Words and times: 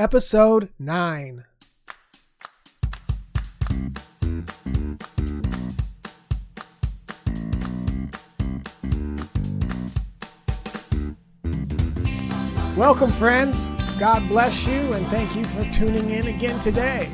Episode 0.00 0.70
9. 0.78 1.44
Welcome, 12.78 13.10
friends. 13.10 13.66
God 13.98 14.26
bless 14.26 14.66
you, 14.66 14.72
and 14.94 15.06
thank 15.08 15.36
you 15.36 15.44
for 15.44 15.64
tuning 15.74 16.08
in 16.08 16.28
again 16.28 16.58
today. 16.60 17.12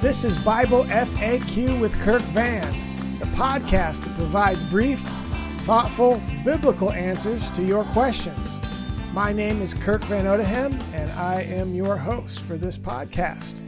This 0.00 0.24
is 0.24 0.38
Bible 0.38 0.84
FAQ 0.84 1.78
with 1.78 1.92
Kirk 2.00 2.22
Van, 2.22 2.66
the 3.18 3.26
podcast 3.36 4.04
that 4.04 4.16
provides 4.16 4.64
brief, 4.64 5.00
thoughtful, 5.66 6.22
biblical 6.46 6.92
answers 6.92 7.50
to 7.50 7.62
your 7.62 7.84
questions. 7.84 8.61
My 9.12 9.30
name 9.30 9.60
is 9.60 9.74
Kirk 9.74 10.02
Van 10.04 10.24
Odehem, 10.24 10.72
and 10.94 11.12
I 11.12 11.42
am 11.42 11.74
your 11.74 11.98
host 11.98 12.40
for 12.40 12.56
this 12.56 12.78
podcast. 12.78 13.60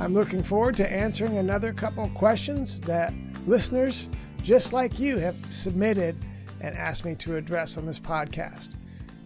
I'm 0.00 0.14
looking 0.14 0.42
forward 0.42 0.78
to 0.78 0.90
answering 0.90 1.36
another 1.36 1.74
couple 1.74 2.08
questions 2.14 2.80
that 2.80 3.12
listeners 3.46 4.08
just 4.42 4.72
like 4.72 4.98
you 4.98 5.18
have 5.18 5.36
submitted 5.54 6.16
and 6.62 6.74
asked 6.74 7.04
me 7.04 7.14
to 7.16 7.36
address 7.36 7.76
on 7.76 7.84
this 7.84 8.00
podcast. 8.00 8.76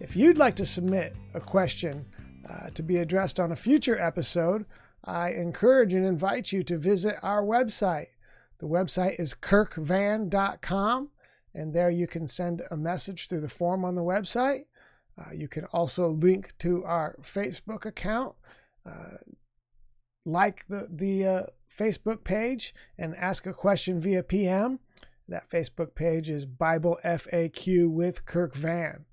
If 0.01 0.17
you'd 0.17 0.37
like 0.37 0.57
to 0.57 0.65
submit 0.65 1.15
a 1.33 1.39
question 1.39 2.05
uh, 2.49 2.69
to 2.71 2.83
be 2.83 2.97
addressed 2.97 3.39
on 3.39 3.53
a 3.53 3.55
future 3.55 3.97
episode, 3.97 4.65
I 5.05 5.31
encourage 5.31 5.93
and 5.93 6.05
invite 6.05 6.51
you 6.51 6.63
to 6.63 6.77
visit 6.77 7.15
our 7.23 7.41
website. 7.41 8.07
The 8.57 8.67
website 8.67 9.17
is 9.17 9.33
kirkvan.com, 9.33 11.09
and 11.55 11.73
there 11.73 11.89
you 11.89 12.07
can 12.07 12.27
send 12.27 12.63
a 12.69 12.75
message 12.75 13.29
through 13.29 13.39
the 13.39 13.47
form 13.47 13.85
on 13.85 13.95
the 13.95 14.03
website. 14.03 14.65
Uh, 15.17 15.31
you 15.33 15.47
can 15.47 15.65
also 15.65 16.07
link 16.07 16.53
to 16.59 16.83
our 16.85 17.15
Facebook 17.21 17.85
account, 17.85 18.35
uh, 18.85 19.17
like 20.25 20.65
the, 20.67 20.87
the 20.89 21.25
uh, 21.25 21.41
Facebook 21.75 22.23
page, 22.23 22.73
and 22.97 23.15
ask 23.15 23.45
a 23.45 23.53
question 23.53 23.99
via 23.99 24.23
PM. 24.23 24.79
That 25.27 25.49
Facebook 25.49 25.95
page 25.95 26.29
is 26.29 26.45
Bible 26.45 26.99
FAQ 27.05 27.91
with 27.91 28.25
Kirk 28.25 28.55
Van. 28.55 29.05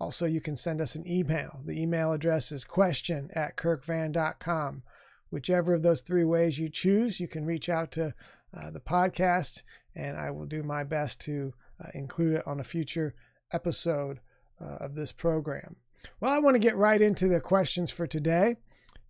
Also, 0.00 0.26
you 0.26 0.40
can 0.40 0.56
send 0.56 0.80
us 0.80 0.94
an 0.94 1.08
email. 1.08 1.60
The 1.64 1.80
email 1.80 2.12
address 2.12 2.50
is 2.50 2.64
question 2.64 3.30
at 3.34 3.56
kirkvan.com. 3.56 4.82
Whichever 5.30 5.74
of 5.74 5.82
those 5.82 6.00
three 6.00 6.24
ways 6.24 6.58
you 6.58 6.68
choose, 6.68 7.20
you 7.20 7.28
can 7.28 7.44
reach 7.44 7.68
out 7.68 7.92
to 7.92 8.14
uh, 8.56 8.70
the 8.70 8.80
podcast, 8.80 9.62
and 9.94 10.16
I 10.16 10.30
will 10.30 10.46
do 10.46 10.62
my 10.62 10.84
best 10.84 11.20
to 11.22 11.54
uh, 11.82 11.88
include 11.94 12.38
it 12.38 12.46
on 12.46 12.60
a 12.60 12.64
future 12.64 13.14
episode 13.52 14.20
uh, 14.62 14.84
of 14.84 14.94
this 14.94 15.12
program. 15.12 15.76
Well, 16.20 16.32
I 16.32 16.38
want 16.38 16.54
to 16.54 16.60
get 16.60 16.76
right 16.76 17.00
into 17.00 17.28
the 17.28 17.40
questions 17.40 17.90
for 17.90 18.06
today. 18.06 18.56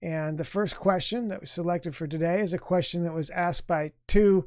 And 0.02 0.36
the 0.36 0.44
first 0.44 0.76
question 0.76 1.28
that 1.28 1.40
was 1.40 1.50
selected 1.50 1.94
for 1.94 2.06
today 2.06 2.40
is 2.40 2.52
a 2.52 2.58
question 2.58 3.04
that 3.04 3.14
was 3.14 3.30
asked 3.30 3.68
by 3.68 3.92
two 4.08 4.46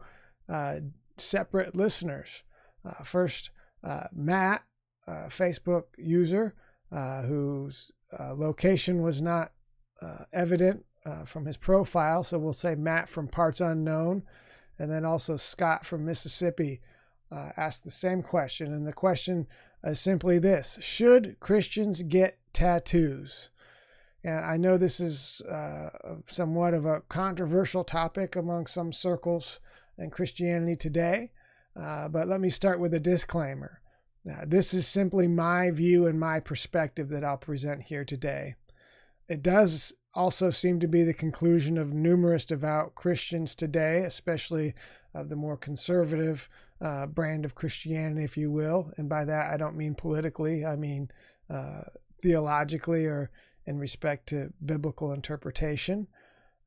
uh, 0.50 0.80
separate 1.18 1.76
listeners. 1.76 2.44
Uh, 2.84 3.04
first, 3.04 3.52
uh, 3.84 4.08
Matt 4.14 4.64
uh, 5.08 5.28
Facebook 5.30 5.84
user 5.98 6.56
uh, 6.92 7.22
whose 7.22 7.92
uh, 8.20 8.34
location 8.34 9.02
was 9.02 9.22
not 9.22 9.52
evident 10.34 10.86
from 11.26 11.46
his 11.46 11.56
profile. 11.56 12.24
So 12.24 12.38
we'll 12.38 12.54
say 12.54 12.76
Matt 12.76 13.08
from 13.08 13.28
Parts 13.28 13.62
Unknown. 13.62 14.24
And 14.78 14.92
then 14.92 15.06
also 15.06 15.38
Scott 15.38 15.86
from 15.86 16.06
Mississippi 16.06 16.82
asked 17.32 17.84
the 17.84 17.92
same 17.92 18.22
question. 18.22 18.74
And 18.74 18.86
the 18.86 18.94
question 18.94 19.48
is 19.86 20.00
simply 20.00 20.40
this 20.40 20.78
Should 20.82 21.40
Christians 21.40 22.02
get 22.04 22.40
tattoos? 22.54 23.50
And 24.24 24.44
I 24.44 24.58
know 24.58 24.78
this 24.78 25.00
is 25.00 25.42
uh, 25.42 25.90
somewhat 26.26 26.74
of 26.74 26.86
a 26.86 27.02
controversial 27.02 27.84
topic 27.84 28.36
among 28.36 28.66
some 28.66 28.92
circles 28.92 29.60
in 29.98 30.10
Christianity 30.10 30.76
today. 30.76 31.32
Uh, 31.80 32.08
but 32.08 32.28
let 32.28 32.42
me 32.42 32.50
start 32.50 32.80
with 32.80 32.94
a 32.94 33.00
disclaimer. 33.00 33.82
Now, 34.24 34.42
this 34.48 34.74
is 34.74 34.88
simply 34.88 35.28
my 35.28 35.70
view 35.70 36.08
and 36.08 36.20
my 36.20 36.40
perspective 36.40 37.10
that 37.10 37.24
I'll 37.24 37.38
present 37.38 37.84
here 37.84 38.04
today. 38.04 38.56
It 39.30 39.44
does 39.44 39.94
also 40.16 40.50
seem 40.50 40.80
to 40.80 40.88
be 40.88 41.04
the 41.04 41.14
conclusion 41.14 41.78
of 41.78 41.94
numerous 41.94 42.46
devout 42.46 42.96
Christians 42.96 43.54
today, 43.54 44.00
especially 44.00 44.74
of 45.14 45.30
the 45.30 45.36
more 45.36 45.58
conservative 45.58 46.50
uh, 46.82 47.08
brand 47.08 47.46
of 47.46 47.56
Christianity, 47.56 48.24
if 48.24 48.38
you 48.38 48.52
will. 48.52 48.92
And 48.98 49.10
by 49.10 49.26
that, 49.26 49.52
I 49.54 49.58
don't 49.58 49.78
mean 49.78 49.96
politically, 49.96 50.66
I 50.66 50.76
mean 50.76 51.10
uh, 51.50 51.84
theologically 52.22 53.06
or 53.06 53.32
in 53.66 53.80
respect 53.80 54.28
to 54.30 54.54
biblical 54.64 55.12
interpretation. 55.12 56.08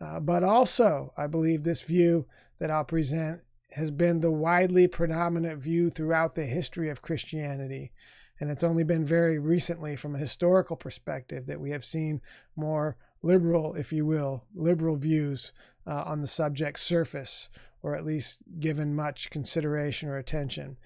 Uh, 0.00 0.20
but 0.20 0.44
also, 0.44 1.12
I 1.16 1.26
believe 1.26 1.62
this 1.62 1.82
view 1.82 2.26
that 2.58 2.70
I'll 2.70 2.84
present 2.84 3.40
has 3.72 3.90
been 3.90 4.20
the 4.20 4.30
widely 4.30 4.88
predominant 4.88 5.60
view 5.60 5.90
throughout 5.90 6.34
the 6.34 6.46
history 6.46 6.88
of 6.88 7.02
Christianity. 7.02 7.92
And 8.40 8.50
it's 8.50 8.62
only 8.62 8.84
been 8.84 9.04
very 9.04 9.38
recently, 9.38 9.96
from 9.96 10.14
a 10.14 10.18
historical 10.18 10.76
perspective, 10.76 11.46
that 11.46 11.60
we 11.60 11.70
have 11.70 11.84
seen 11.84 12.20
more 12.56 12.96
liberal, 13.22 13.74
if 13.74 13.92
you 13.92 14.06
will, 14.06 14.44
liberal 14.54 14.96
views 14.96 15.52
uh, 15.86 16.04
on 16.06 16.20
the 16.20 16.26
subject 16.26 16.78
surface, 16.78 17.48
or 17.82 17.94
at 17.94 18.04
least 18.04 18.40
given 18.58 18.94
much 18.94 19.30
consideration 19.30 20.08
or 20.08 20.16
attention. 20.16 20.76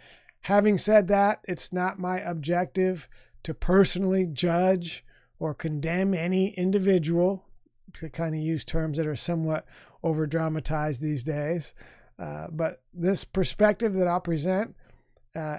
Having 0.42 0.78
said 0.78 1.08
that, 1.08 1.40
it's 1.44 1.72
not 1.72 1.98
my 1.98 2.18
objective 2.18 3.08
to 3.44 3.54
personally 3.54 4.26
judge 4.26 5.04
or 5.38 5.54
condemn 5.54 6.14
any 6.14 6.50
individual, 6.54 7.44
to 7.92 8.08
kind 8.08 8.34
of 8.34 8.40
use 8.40 8.64
terms 8.64 8.96
that 8.96 9.06
are 9.06 9.16
somewhat 9.16 9.66
over 10.02 10.26
dramatized 10.26 11.00
these 11.00 11.24
days. 11.24 11.74
Uh, 12.18 12.46
but 12.50 12.82
this 12.92 13.24
perspective 13.24 13.94
that 13.94 14.06
I'll 14.08 14.20
present 14.20 14.74
uh, 15.34 15.58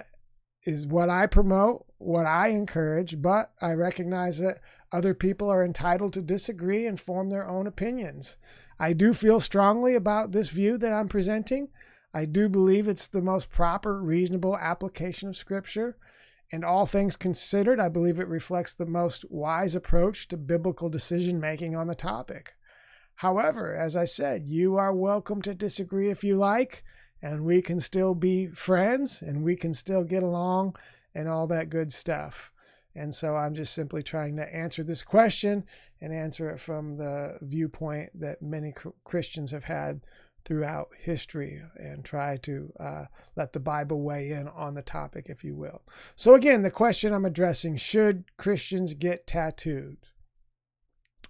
is 0.64 0.86
what 0.86 1.10
I 1.10 1.26
promote, 1.26 1.84
what 1.98 2.26
I 2.26 2.48
encourage, 2.48 3.20
but 3.20 3.52
I 3.60 3.74
recognize 3.74 4.38
that 4.38 4.60
other 4.92 5.14
people 5.14 5.50
are 5.50 5.64
entitled 5.64 6.12
to 6.14 6.22
disagree 6.22 6.86
and 6.86 6.98
form 6.98 7.28
their 7.28 7.48
own 7.48 7.66
opinions. 7.66 8.36
I 8.78 8.92
do 8.92 9.14
feel 9.14 9.40
strongly 9.40 9.94
about 9.94 10.32
this 10.32 10.48
view 10.48 10.78
that 10.78 10.92
I'm 10.92 11.08
presenting. 11.08 11.68
I 12.12 12.24
do 12.24 12.48
believe 12.48 12.88
it's 12.88 13.08
the 13.08 13.22
most 13.22 13.50
proper, 13.50 14.00
reasonable 14.02 14.56
application 14.56 15.28
of 15.28 15.36
Scripture. 15.36 15.96
And 16.52 16.64
all 16.64 16.86
things 16.86 17.16
considered, 17.16 17.80
I 17.80 17.88
believe 17.88 18.18
it 18.18 18.28
reflects 18.28 18.74
the 18.74 18.86
most 18.86 19.24
wise 19.30 19.74
approach 19.74 20.28
to 20.28 20.36
biblical 20.36 20.88
decision 20.88 21.40
making 21.40 21.74
on 21.74 21.86
the 21.86 21.94
topic. 21.94 22.54
However, 23.16 23.74
as 23.74 23.96
I 23.96 24.04
said, 24.04 24.44
you 24.46 24.76
are 24.76 24.94
welcome 24.94 25.40
to 25.42 25.54
disagree 25.54 26.10
if 26.10 26.22
you 26.22 26.36
like, 26.36 26.84
and 27.22 27.44
we 27.44 27.62
can 27.62 27.80
still 27.80 28.14
be 28.14 28.48
friends 28.48 29.22
and 29.22 29.42
we 29.42 29.56
can 29.56 29.72
still 29.72 30.04
get 30.04 30.22
along 30.22 30.76
and 31.14 31.28
all 31.28 31.46
that 31.46 31.70
good 31.70 31.92
stuff. 31.92 32.52
And 32.96 33.14
so 33.14 33.36
I'm 33.36 33.54
just 33.54 33.74
simply 33.74 34.02
trying 34.02 34.36
to 34.36 34.54
answer 34.54 34.84
this 34.84 35.02
question 35.02 35.64
and 36.00 36.12
answer 36.12 36.48
it 36.50 36.60
from 36.60 36.96
the 36.96 37.38
viewpoint 37.40 38.10
that 38.20 38.40
many 38.40 38.72
Christians 39.04 39.50
have 39.50 39.64
had 39.64 40.00
throughout 40.44 40.90
history 40.98 41.62
and 41.76 42.04
try 42.04 42.36
to 42.36 42.72
uh, 42.78 43.04
let 43.34 43.52
the 43.52 43.60
Bible 43.60 44.02
weigh 44.02 44.30
in 44.30 44.46
on 44.48 44.74
the 44.74 44.82
topic, 44.82 45.26
if 45.28 45.42
you 45.42 45.54
will. 45.54 45.82
So, 46.14 46.34
again, 46.34 46.62
the 46.62 46.70
question 46.70 47.12
I'm 47.12 47.24
addressing 47.24 47.76
should 47.76 48.24
Christians 48.36 48.94
get 48.94 49.26
tattooed? 49.26 49.96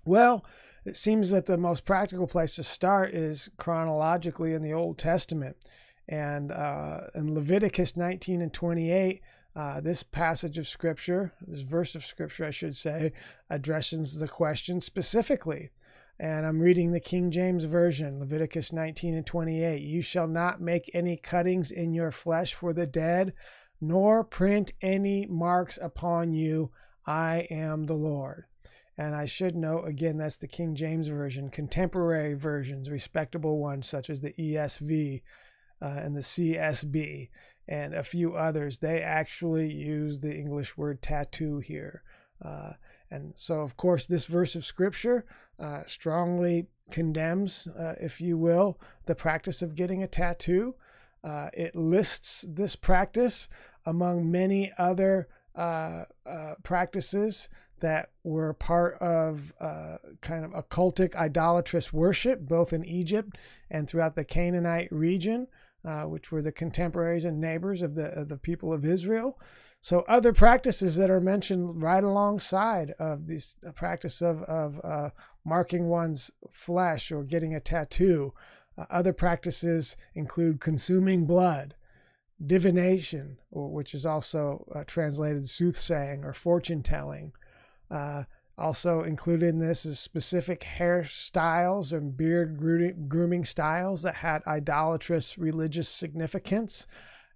Well, 0.04 0.44
it 0.84 0.96
seems 0.96 1.30
that 1.30 1.46
the 1.46 1.56
most 1.56 1.84
practical 1.84 2.26
place 2.26 2.56
to 2.56 2.62
start 2.62 3.14
is 3.14 3.48
chronologically 3.56 4.52
in 4.52 4.62
the 4.62 4.74
Old 4.74 4.98
Testament. 4.98 5.56
And 6.06 6.52
uh, 6.52 7.06
in 7.14 7.34
Leviticus 7.34 7.96
19 7.96 8.42
and 8.42 8.52
28, 8.52 9.22
uh, 9.56 9.80
this 9.80 10.02
passage 10.02 10.58
of 10.58 10.66
Scripture, 10.66 11.32
this 11.46 11.60
verse 11.60 11.94
of 11.94 12.04
Scripture, 12.04 12.44
I 12.44 12.50
should 12.50 12.76
say, 12.76 13.12
addresses 13.48 14.18
the 14.18 14.28
question 14.28 14.80
specifically. 14.80 15.70
And 16.18 16.46
I'm 16.46 16.60
reading 16.60 16.92
the 16.92 17.00
King 17.00 17.30
James 17.30 17.64
Version, 17.64 18.20
Leviticus 18.20 18.72
19 18.72 19.14
and 19.14 19.26
28. 19.26 19.80
You 19.80 20.02
shall 20.02 20.28
not 20.28 20.60
make 20.60 20.90
any 20.94 21.16
cuttings 21.16 21.70
in 21.70 21.92
your 21.92 22.10
flesh 22.10 22.54
for 22.54 22.72
the 22.72 22.86
dead, 22.86 23.32
nor 23.80 24.24
print 24.24 24.72
any 24.80 25.26
marks 25.26 25.78
upon 25.80 26.32
you. 26.32 26.70
I 27.06 27.46
am 27.50 27.84
the 27.84 27.94
Lord. 27.94 28.44
And 28.96 29.14
I 29.14 29.26
should 29.26 29.56
note 29.56 29.86
again, 29.86 30.18
that's 30.18 30.36
the 30.36 30.46
King 30.46 30.76
James 30.76 31.08
Version. 31.08 31.48
Contemporary 31.48 32.34
versions, 32.34 32.90
respectable 32.90 33.58
ones 33.58 33.88
such 33.88 34.08
as 34.08 34.20
the 34.20 34.32
ESV 34.32 35.22
uh, 35.82 36.00
and 36.00 36.16
the 36.16 36.20
CSB 36.20 37.28
and 37.66 37.94
a 37.94 38.02
few 38.02 38.34
others, 38.34 38.78
they 38.78 39.00
actually 39.00 39.72
use 39.72 40.20
the 40.20 40.36
English 40.36 40.76
word 40.76 41.02
tattoo 41.02 41.58
here. 41.58 42.02
Uh, 42.42 42.72
and 43.10 43.32
so, 43.36 43.62
of 43.62 43.76
course, 43.76 44.06
this 44.06 44.26
verse 44.26 44.54
of 44.54 44.64
Scripture 44.64 45.24
uh, 45.58 45.82
strongly 45.86 46.66
condemns, 46.90 47.68
uh, 47.68 47.94
if 48.00 48.20
you 48.20 48.36
will, 48.36 48.78
the 49.06 49.14
practice 49.14 49.62
of 49.62 49.74
getting 49.74 50.02
a 50.02 50.06
tattoo. 50.06 50.74
Uh, 51.22 51.48
it 51.54 51.74
lists 51.74 52.44
this 52.48 52.76
practice 52.76 53.48
among 53.86 54.30
many 54.30 54.72
other 54.76 55.28
uh, 55.54 56.04
practices 56.62 57.48
that 57.80 58.10
were 58.22 58.54
part 58.54 58.96
of 59.00 59.52
uh, 59.60 59.98
kind 60.20 60.44
of 60.44 60.52
occultic 60.52 61.14
idolatrous 61.16 61.92
worship, 61.92 62.40
both 62.40 62.72
in 62.72 62.84
Egypt 62.84 63.36
and 63.70 63.88
throughout 63.88 64.14
the 64.16 64.24
Canaanite 64.24 64.90
region, 64.90 65.46
uh, 65.84 66.04
which 66.04 66.32
were 66.32 66.42
the 66.42 66.52
contemporaries 66.52 67.24
and 67.24 67.40
neighbors 67.40 67.82
of 67.82 67.94
the, 67.94 68.06
of 68.18 68.28
the 68.28 68.38
people 68.38 68.72
of 68.72 68.84
Israel. 68.84 69.38
So, 69.80 70.00
other 70.08 70.32
practices 70.32 70.96
that 70.96 71.10
are 71.10 71.20
mentioned 71.20 71.82
right 71.82 72.02
alongside 72.02 72.92
of 72.98 73.26
this 73.26 73.56
practice 73.74 74.22
of, 74.22 74.42
of 74.44 74.80
uh, 74.82 75.10
marking 75.44 75.88
one's 75.88 76.30
flesh 76.50 77.12
or 77.12 77.22
getting 77.22 77.54
a 77.54 77.60
tattoo. 77.60 78.32
Uh, 78.78 78.86
other 78.88 79.12
practices 79.12 79.96
include 80.14 80.58
consuming 80.58 81.26
blood, 81.26 81.74
divination, 82.44 83.36
which 83.50 83.94
is 83.94 84.06
also 84.06 84.66
uh, 84.74 84.84
translated 84.86 85.46
soothsaying 85.46 86.24
or 86.24 86.32
fortune 86.32 86.82
telling. 86.82 87.32
Also 88.56 89.02
included 89.02 89.48
in 89.48 89.58
this 89.58 89.84
is 89.84 89.98
specific 89.98 90.60
hairstyles 90.60 91.92
and 91.92 92.16
beard 92.16 92.56
grooming 93.08 93.44
styles 93.44 94.02
that 94.02 94.16
had 94.16 94.42
idolatrous 94.46 95.36
religious 95.36 95.88
significance. 95.88 96.86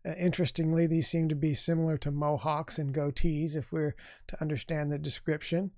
Uh, 0.06 0.12
interestingly, 0.12 0.86
these 0.86 1.08
seem 1.08 1.28
to 1.28 1.34
be 1.34 1.54
similar 1.54 1.98
to 1.98 2.12
mohawks 2.12 2.78
and 2.78 2.94
goatees 2.94 3.56
if 3.56 3.72
we're 3.72 3.96
to 4.28 4.40
understand 4.40 4.92
the 4.92 4.98
description. 4.98 5.72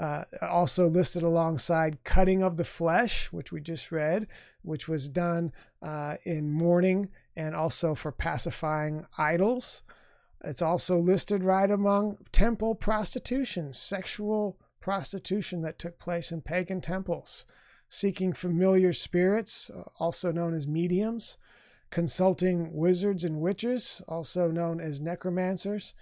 Uh, 0.00 0.24
also 0.42 0.86
listed 0.86 1.22
alongside 1.22 2.02
cutting 2.04 2.42
of 2.42 2.56
the 2.56 2.64
flesh, 2.64 3.32
which 3.32 3.52
we 3.52 3.60
just 3.60 3.92
read, 3.92 4.26
which 4.62 4.88
was 4.88 5.08
done 5.08 5.52
uh, 5.82 6.14
in 6.24 6.50
mourning 6.50 7.08
and 7.36 7.54
also 7.54 7.94
for 7.94 8.12
pacifying 8.12 9.04
idols. 9.18 9.82
It's 10.44 10.62
also 10.62 10.96
listed 10.98 11.42
right 11.42 11.70
among 11.70 12.18
temple 12.32 12.74
prostitution, 12.74 13.72
sexual 13.72 14.56
prostitution 14.88 15.60
that 15.60 15.78
took 15.78 15.98
place 15.98 16.32
in 16.32 16.40
pagan 16.40 16.80
temples, 16.80 17.44
seeking 17.90 18.32
familiar 18.32 18.90
spirits, 18.94 19.68
uh, 19.68 19.82
also 20.00 20.32
known 20.32 20.54
as 20.54 20.66
mediums, 20.66 21.36
consulting 21.90 22.72
wizards 22.72 23.22
and 23.22 23.38
witches, 23.38 24.00
also 24.08 24.50
known 24.50 24.80
as 24.80 24.98
necromancers, 24.98 25.92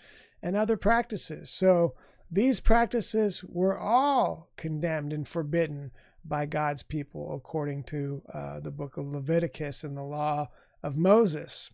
and 0.40 0.54
other 0.54 0.76
practices. 0.76 1.50
So, 1.50 1.96
these 2.30 2.60
practices 2.60 3.42
were 3.42 3.76
all 3.76 4.50
condemned 4.56 5.12
and 5.12 5.26
forbidden 5.26 5.90
by 6.24 6.46
God's 6.46 6.84
people, 6.84 7.34
according 7.34 7.82
to 7.84 8.22
uh, 8.32 8.60
the 8.60 8.70
book 8.70 8.96
of 8.96 9.08
Leviticus 9.08 9.82
and 9.82 9.96
the 9.96 10.04
law 10.04 10.48
of 10.84 10.96
Moses. 10.96 11.72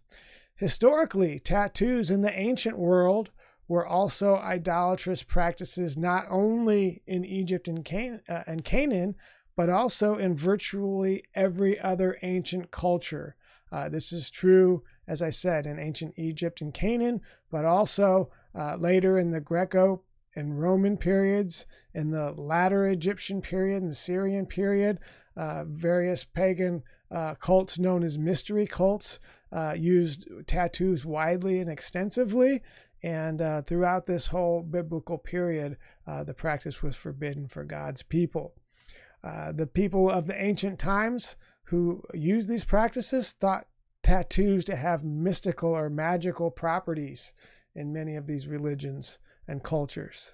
Historically, 0.56 1.38
tattoos 1.38 2.10
in 2.10 2.22
the 2.22 2.34
ancient 2.34 2.78
world 2.78 3.28
were 3.68 3.86
also 3.86 4.36
idolatrous 4.36 5.22
practices 5.22 5.96
not 5.96 6.26
only 6.28 7.02
in 7.06 7.24
Egypt 7.24 7.68
and, 7.68 7.84
Can- 7.84 8.20
uh, 8.28 8.42
and 8.46 8.64
Canaan, 8.64 9.14
but 9.56 9.68
also 9.68 10.16
in 10.16 10.36
virtually 10.36 11.24
every 11.34 11.78
other 11.80 12.18
ancient 12.22 12.70
culture. 12.70 13.36
Uh, 13.70 13.88
this 13.88 14.12
is 14.12 14.30
true, 14.30 14.82
as 15.06 15.22
I 15.22 15.30
said, 15.30 15.66
in 15.66 15.78
ancient 15.78 16.14
Egypt 16.16 16.60
and 16.60 16.74
Canaan, 16.74 17.20
but 17.50 17.64
also 17.64 18.30
uh, 18.54 18.76
later 18.76 19.18
in 19.18 19.30
the 19.30 19.40
Greco 19.40 20.02
and 20.34 20.60
Roman 20.60 20.96
periods, 20.96 21.66
in 21.94 22.10
the 22.10 22.32
latter 22.32 22.86
Egyptian 22.86 23.42
period 23.42 23.82
and 23.82 23.90
the 23.90 23.94
Syrian 23.94 24.46
period, 24.46 24.98
uh, 25.36 25.64
various 25.66 26.24
pagan 26.24 26.82
uh, 27.10 27.34
cults 27.34 27.78
known 27.78 28.02
as 28.02 28.18
mystery 28.18 28.66
cults 28.66 29.18
uh, 29.52 29.74
used 29.76 30.26
tattoos 30.46 31.04
widely 31.04 31.60
and 31.60 31.70
extensively. 31.70 32.62
And 33.02 33.42
uh, 33.42 33.62
throughout 33.62 34.06
this 34.06 34.28
whole 34.28 34.62
biblical 34.62 35.18
period, 35.18 35.76
uh, 36.06 36.24
the 36.24 36.34
practice 36.34 36.82
was 36.82 36.94
forbidden 36.94 37.48
for 37.48 37.64
God's 37.64 38.02
people. 38.02 38.54
Uh, 39.24 39.52
the 39.52 39.66
people 39.66 40.10
of 40.10 40.26
the 40.26 40.40
ancient 40.40 40.78
times 40.78 41.36
who 41.64 42.02
used 42.12 42.48
these 42.48 42.64
practices 42.64 43.32
thought 43.32 43.66
tattoos 44.02 44.64
to 44.64 44.76
have 44.76 45.04
mystical 45.04 45.76
or 45.76 45.88
magical 45.88 46.50
properties 46.50 47.34
in 47.74 47.92
many 47.92 48.16
of 48.16 48.26
these 48.26 48.48
religions 48.48 49.18
and 49.48 49.62
cultures. 49.62 50.32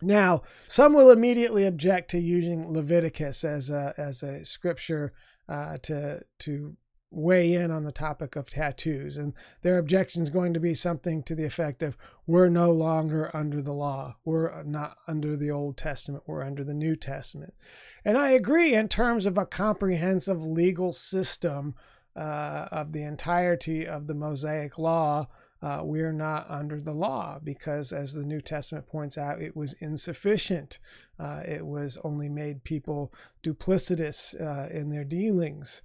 Now, 0.00 0.42
some 0.66 0.94
will 0.94 1.10
immediately 1.10 1.66
object 1.66 2.10
to 2.12 2.20
using 2.20 2.72
Leviticus 2.72 3.44
as 3.44 3.70
a, 3.70 3.94
as 3.96 4.22
a 4.22 4.44
scripture 4.44 5.12
uh, 5.48 5.78
to, 5.82 6.22
to 6.40 6.76
weigh 7.10 7.54
in 7.54 7.70
on 7.70 7.84
the 7.84 7.92
topic 7.92 8.36
of 8.36 8.50
tattoos. 8.50 9.16
And 9.16 9.32
their 9.62 9.78
objection 9.78 10.22
is 10.22 10.30
going 10.30 10.54
to 10.54 10.60
be 10.60 10.74
something 10.74 11.22
to 11.24 11.34
the 11.34 11.44
effect 11.44 11.82
of 11.82 11.96
we're 12.26 12.48
no 12.48 12.70
longer 12.70 13.30
under 13.34 13.62
the 13.62 13.72
law. 13.72 14.16
We're 14.24 14.62
not 14.62 14.98
under 15.06 15.36
the 15.36 15.50
Old 15.50 15.76
Testament. 15.76 16.24
We're 16.26 16.44
under 16.44 16.64
the 16.64 16.74
New 16.74 16.96
Testament. 16.96 17.54
And 18.04 18.18
I 18.18 18.30
agree 18.30 18.74
in 18.74 18.88
terms 18.88 19.26
of 19.26 19.38
a 19.38 19.46
comprehensive 19.46 20.42
legal 20.42 20.92
system 20.92 21.74
uh, 22.14 22.68
of 22.70 22.92
the 22.92 23.02
entirety 23.02 23.86
of 23.86 24.06
the 24.06 24.14
Mosaic 24.14 24.78
Law 24.78 25.28
uh, 25.60 25.80
we're 25.82 26.12
not 26.12 26.46
under 26.48 26.80
the 26.80 26.92
law 26.92 27.40
because, 27.42 27.92
as 27.92 28.14
the 28.14 28.24
New 28.24 28.40
Testament 28.40 28.86
points 28.86 29.18
out, 29.18 29.42
it 29.42 29.56
was 29.56 29.72
insufficient. 29.74 30.78
Uh, 31.18 31.42
it 31.46 31.66
was 31.66 31.98
only 32.04 32.28
made 32.28 32.62
people 32.62 33.12
duplicitous 33.42 34.40
uh, 34.40 34.68
in 34.72 34.90
their 34.90 35.04
dealings. 35.04 35.82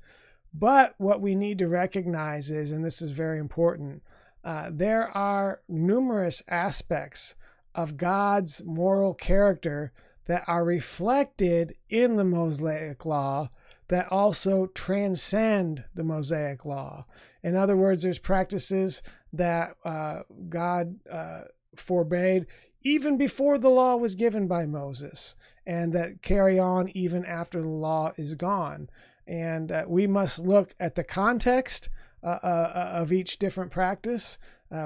But 0.54 0.94
what 0.98 1.22
we 1.22 1.36
need 1.36 1.58
to 1.60 1.68
recognize 1.68 2.52
is, 2.52 2.72
and 2.72 2.86
this 2.86 3.02
is 3.02 3.12
very 3.12 3.40
important, 3.40 4.04
uh, 4.44 4.70
there 4.72 5.10
are 5.16 5.62
numerous 5.68 6.44
aspects 6.48 7.36
of 7.74 7.98
God's 7.98 8.64
moral 8.64 9.14
character 9.14 9.92
that 10.26 10.44
are 10.48 10.64
reflected 10.64 11.76
in 11.90 12.18
the 12.18 12.24
Mosaic 12.24 13.06
Law 13.06 13.50
that 13.88 14.12
also 14.12 14.68
transcend 14.68 15.86
the 15.94 16.04
Mosaic 16.04 16.66
Law. 16.66 17.06
In 17.42 17.56
other 17.56 17.76
words, 17.76 18.04
there's 18.04 18.20
practices 18.20 19.02
that 19.34 19.76
uh, 19.84 20.22
God 20.50 21.00
uh, 21.12 21.42
forbade 21.76 22.46
even 22.84 23.18
before 23.18 23.58
the 23.58 23.70
law 23.70 23.96
was 23.96 24.16
given 24.16 24.48
by 24.48 24.66
Moses, 24.66 25.36
and 25.66 25.94
that 25.94 26.22
carry 26.22 26.60
on 26.60 26.90
even 26.90 27.26
after 27.26 27.62
the 27.62 27.70
law 27.70 28.12
is 28.18 28.36
gone. 28.36 28.90
And 29.28 29.72
uh, 29.72 29.86
we 29.88 30.08
must 30.08 30.40
look 30.40 30.76
at 30.80 30.96
the 30.96 31.04
context 31.04 31.90
uh, 32.24 32.40
uh, 32.44 32.72
uh, 32.74 32.90
of 32.94 33.12
each 33.12 33.38
different 33.38 33.72
practice. 33.72 34.38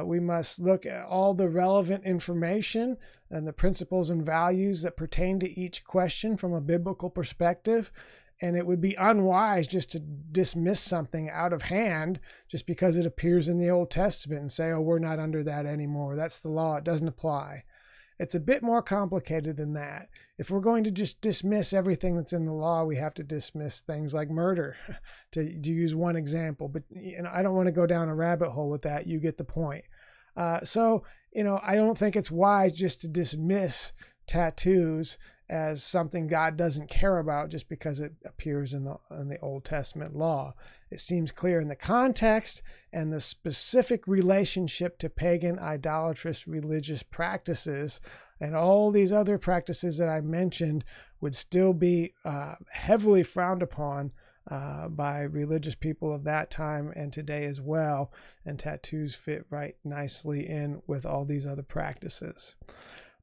we 0.03 0.19
must 0.19 0.59
look 0.59 0.85
at 0.85 1.05
all 1.05 1.33
the 1.33 1.49
relevant 1.49 2.03
information 2.03 2.97
and 3.29 3.47
the 3.47 3.53
principles 3.53 4.09
and 4.09 4.25
values 4.25 4.81
that 4.81 4.97
pertain 4.97 5.39
to 5.39 5.59
each 5.59 5.83
question 5.83 6.37
from 6.37 6.53
a 6.53 6.61
biblical 6.61 7.09
perspective 7.09 7.91
and 8.41 8.55
it 8.55 8.65
would 8.65 8.81
be 8.81 8.95
unwise 8.95 9.67
just 9.67 9.91
to 9.91 9.99
dismiss 9.99 10.79
something 10.79 11.29
out 11.29 11.53
of 11.53 11.63
hand 11.63 12.19
just 12.47 12.67
because 12.67 12.95
it 12.95 13.05
appears 13.05 13.47
in 13.47 13.57
the 13.57 13.69
Old 13.69 13.89
Testament 13.89 14.41
and 14.41 14.51
say, 14.51 14.71
oh, 14.71 14.81
we're 14.81 14.99
not 14.99 15.19
under 15.19 15.43
that 15.43 15.65
anymore. 15.65 16.15
That's 16.15 16.39
the 16.39 16.49
law. 16.49 16.77
It 16.77 16.83
doesn't 16.83 17.07
apply. 17.07 17.63
It's 18.19 18.35
a 18.35 18.39
bit 18.39 18.63
more 18.63 18.81
complicated 18.81 19.57
than 19.57 19.73
that. 19.73 20.07
If 20.37 20.49
we're 20.49 20.59
going 20.59 20.83
to 20.85 20.91
just 20.91 21.21
dismiss 21.21 21.73
everything 21.73 22.15
that's 22.15 22.33
in 22.33 22.45
the 22.45 22.53
law, 22.53 22.83
we 22.83 22.95
have 22.95 23.13
to 23.15 23.23
dismiss 23.23 23.81
things 23.81 24.13
like 24.13 24.29
murder, 24.29 24.75
to, 25.33 25.61
to 25.61 25.71
use 25.71 25.93
one 25.93 26.15
example. 26.15 26.67
But 26.67 26.83
you 26.89 27.21
know, 27.21 27.29
I 27.31 27.43
don't 27.43 27.55
want 27.55 27.67
to 27.67 27.73
go 27.73 27.85
down 27.85 28.09
a 28.09 28.15
rabbit 28.15 28.49
hole 28.49 28.69
with 28.69 28.81
that. 28.83 29.07
You 29.07 29.19
get 29.19 29.37
the 29.37 29.43
point. 29.43 29.85
Uh, 30.35 30.61
so, 30.63 31.03
you 31.33 31.43
know, 31.43 31.59
I 31.63 31.75
don't 31.75 31.97
think 31.97 32.15
it's 32.15 32.31
wise 32.31 32.71
just 32.71 33.01
to 33.01 33.07
dismiss 33.07 33.93
tattoos 34.27 35.17
as 35.49 35.81
something 35.81 36.27
God 36.27 36.57
doesn't 36.57 36.89
care 36.89 37.17
about 37.19 37.49
just 37.49 37.69
because 37.69 37.99
it 37.99 38.13
appears 38.25 38.73
in 38.73 38.83
the 38.83 38.97
in 39.11 39.29
the 39.29 39.39
Old 39.39 39.63
Testament 39.63 40.15
law. 40.15 40.53
It 40.91 40.99
seems 40.99 41.31
clear 41.31 41.59
in 41.59 41.67
the 41.67 41.75
context 41.75 42.61
and 42.91 43.11
the 43.11 43.21
specific 43.21 44.07
relationship 44.07 44.97
to 44.99 45.09
pagan 45.09 45.59
idolatrous 45.59 46.47
religious 46.47 47.03
practices 47.03 48.01
and 48.39 48.55
all 48.55 48.91
these 48.91 49.11
other 49.11 49.37
practices 49.37 49.97
that 49.97 50.09
I 50.09 50.21
mentioned 50.21 50.83
would 51.21 51.35
still 51.35 51.73
be 51.73 52.13
uh, 52.23 52.55
heavily 52.69 53.23
frowned 53.23 53.63
upon 53.63 54.11
uh, 54.49 54.87
by 54.87 55.21
religious 55.21 55.75
people 55.75 56.13
of 56.13 56.23
that 56.23 56.51
time 56.51 56.93
and 56.95 57.11
today 57.11 57.45
as 57.45 57.59
well. 57.59 58.11
And 58.45 58.59
tattoos 58.59 59.15
fit 59.15 59.45
right 59.49 59.75
nicely 59.83 60.47
in 60.47 60.81
with 60.87 61.05
all 61.05 61.25
these 61.25 61.45
other 61.45 61.63
practices. 61.63 62.55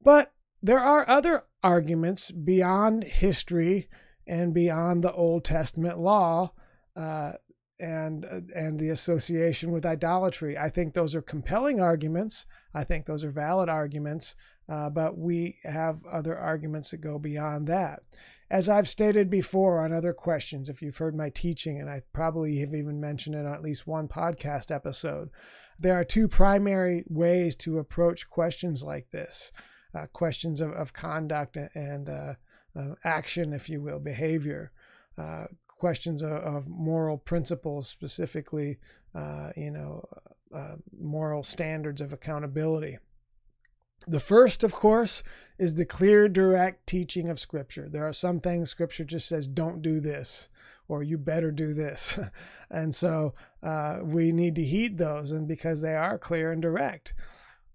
But 0.03 0.33
there 0.65 0.81
are 0.81 1.07
other 1.07 1.45
arguments 1.63 2.31
beyond 2.31 3.05
history 3.05 3.87
and 4.27 4.55
beyond 4.55 5.05
the 5.05 5.13
Old 5.13 5.45
Testament 5.45 5.99
law 5.99 6.55
uh, 6.97 7.33
and 7.79 8.25
uh, 8.25 8.41
and 8.57 8.81
the 8.81 8.89
association 8.89 9.73
with 9.73 9.85
idolatry. 9.85 10.57
I 10.57 10.71
think 10.71 10.95
those 10.95 11.15
are 11.15 11.21
compelling 11.21 11.83
arguments. 11.83 12.47
I 12.73 12.83
think 12.83 13.05
those 13.05 13.25
are 13.25 13.31
valid 13.31 13.69
arguments. 13.69 14.37
Uh, 14.67 14.89
but 14.89 15.19
we 15.19 15.59
have 15.65 15.99
other 16.11 16.35
arguments 16.35 16.93
that 16.93 17.03
go 17.03 17.19
beyond 17.19 17.67
that. 17.67 18.01
As 18.51 18.71
I've 18.71 18.89
stated 18.89 19.29
before 19.29 19.85
on 19.85 19.93
other 19.93 20.15
questions, 20.15 20.71
if 20.71 20.81
you've 20.81 20.97
heard 20.97 21.15
my 21.15 21.29
teaching, 21.29 21.79
and 21.79 21.91
I 21.91 22.01
probably 22.15 22.61
have 22.61 22.75
even 22.75 22.99
mentioned 22.99 23.37
it 23.37 23.45
on 23.45 23.53
at 23.53 23.61
least 23.61 23.87
one 23.87 24.09
podcast 24.09 24.75
episode, 24.75 25.29
there 25.79 25.95
are 25.95 26.05
two 26.05 26.27
primary 26.27 27.05
ways 27.07 27.55
to 27.57 27.79
approach 27.79 28.31
questions 28.31 28.83
like 28.83 29.11
this. 29.11 29.53
Uh, 29.95 30.07
questions 30.13 30.61
of, 30.61 30.73
of 30.73 30.93
conduct 30.93 31.57
and 31.57 32.09
uh, 32.09 32.35
action, 33.05 33.53
if 33.53 33.69
you 33.69 33.81
will, 33.81 33.99
behavior, 33.99 34.73
uh, 35.19 35.47
questions 35.69 36.23
of, 36.23 36.33
of, 36.33 36.69
moral 36.69 37.19
principles, 37.19 37.89
specifically, 37.89 38.79
uh, 39.15 39.51
you 39.57 39.71
know, 39.71 40.05
uh, 40.55 40.77
moral 40.99 41.43
standards 41.43 42.01
of 42.01 42.13
accountability. 42.13 42.99
The 44.07 44.21
first, 44.21 44.65
of 44.65 44.73
course, 44.73 45.23
is 45.59 45.75
the 45.75 45.87
clear, 45.87 46.29
direct 46.29 46.87
teaching 46.87 47.31
of 47.31 47.41
Scripture. 47.41 47.89
There 47.89 48.07
are 48.07 48.13
some 48.13 48.41
things 48.41 48.71
Scripture 48.71 49.05
just 49.05 49.29
says, 49.29 49.49
don't 49.49 49.83
do 49.83 50.01
this, 50.01 50.49
or 50.89 51.03
you 51.03 51.17
better 51.17 51.51
do 51.51 51.73
this. 51.73 52.19
and 52.71 52.95
so 52.95 53.35
uh, 53.63 54.01
we 54.03 54.33
need 54.33 54.57
to 54.57 54.65
heed 54.65 54.99
those, 54.99 55.33
and 55.33 55.49
because 55.49 55.81
they 55.81 55.95
are 55.95 56.19
clear 56.19 56.53
and 56.53 56.61
direct. 56.61 57.15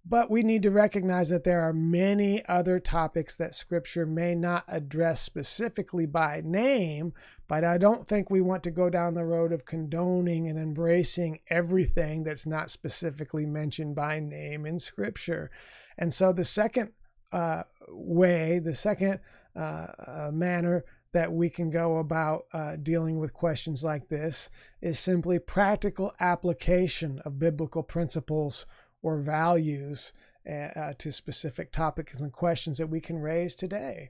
But 0.06 0.32
we 0.32 0.44
need 0.44 0.63
to 0.63 0.72
recognize 0.72 1.29
that 1.29 1.44
there 1.44 1.62
are 1.62 1.74
many 1.74 2.44
other 2.48 2.79
topics 2.79 3.36
that 3.36 3.53
Scripture 3.53 4.06
may 4.06 4.34
not 4.34 4.63
address 4.68 5.22
specifically 5.22 6.06
by 6.06 6.41
name, 6.44 7.13
but 7.48 7.63
I 7.63 7.77
don't 7.77 8.08
think 8.08 8.29
we 8.29 8.41
want 8.41 8.63
to 8.63 8.72
go 8.72 8.89
down 8.89 9.13
the 9.13 9.25
road 9.25 9.51
of 9.51 9.65
condoning 9.65 10.48
and 10.48 10.58
embracing 10.58 11.39
everything 11.50 12.24
that's 12.24 12.46
not 12.46 12.72
specifically 12.72 13.46
mentioned 13.46 13.96
by 13.96 14.20
name 14.20 14.65
in 14.65 14.79
Scripture. 14.79 15.51
And 15.98 16.13
so 16.13 16.32
the 16.32 16.46
second 16.46 16.91
uh, 17.32 17.63
way, 17.89 18.60
the 18.60 18.74
second 18.74 19.20
uh, 19.56 19.88
uh, 20.08 20.32
manner 20.34 20.86
that 21.12 21.32
we 21.32 21.50
can 21.50 21.70
go 21.70 21.98
about 21.98 22.46
uh, 22.53 22.75
dealing 22.77 23.18
with 23.18 23.34
questions 23.34 23.84
like 23.84 24.08
this 24.10 24.50
is 24.82 25.00
simply 25.00 25.39
practical 25.39 26.13
application 26.20 27.20
of 27.25 27.39
biblical 27.39 27.84
principles 27.84 28.65
or 29.01 29.20
values 29.20 30.13
uh, 30.50 30.53
uh, 30.53 30.94
to 30.98 31.12
specific 31.12 31.72
topics 31.72 32.20
and 32.20 32.32
questions 32.32 32.77
that 32.77 32.88
we 32.88 33.00
can 33.00 33.18
raise 33.18 33.56
today. 33.56 34.10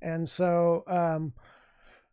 And 0.00 0.28
so, 0.28 0.84
um, 0.86 1.32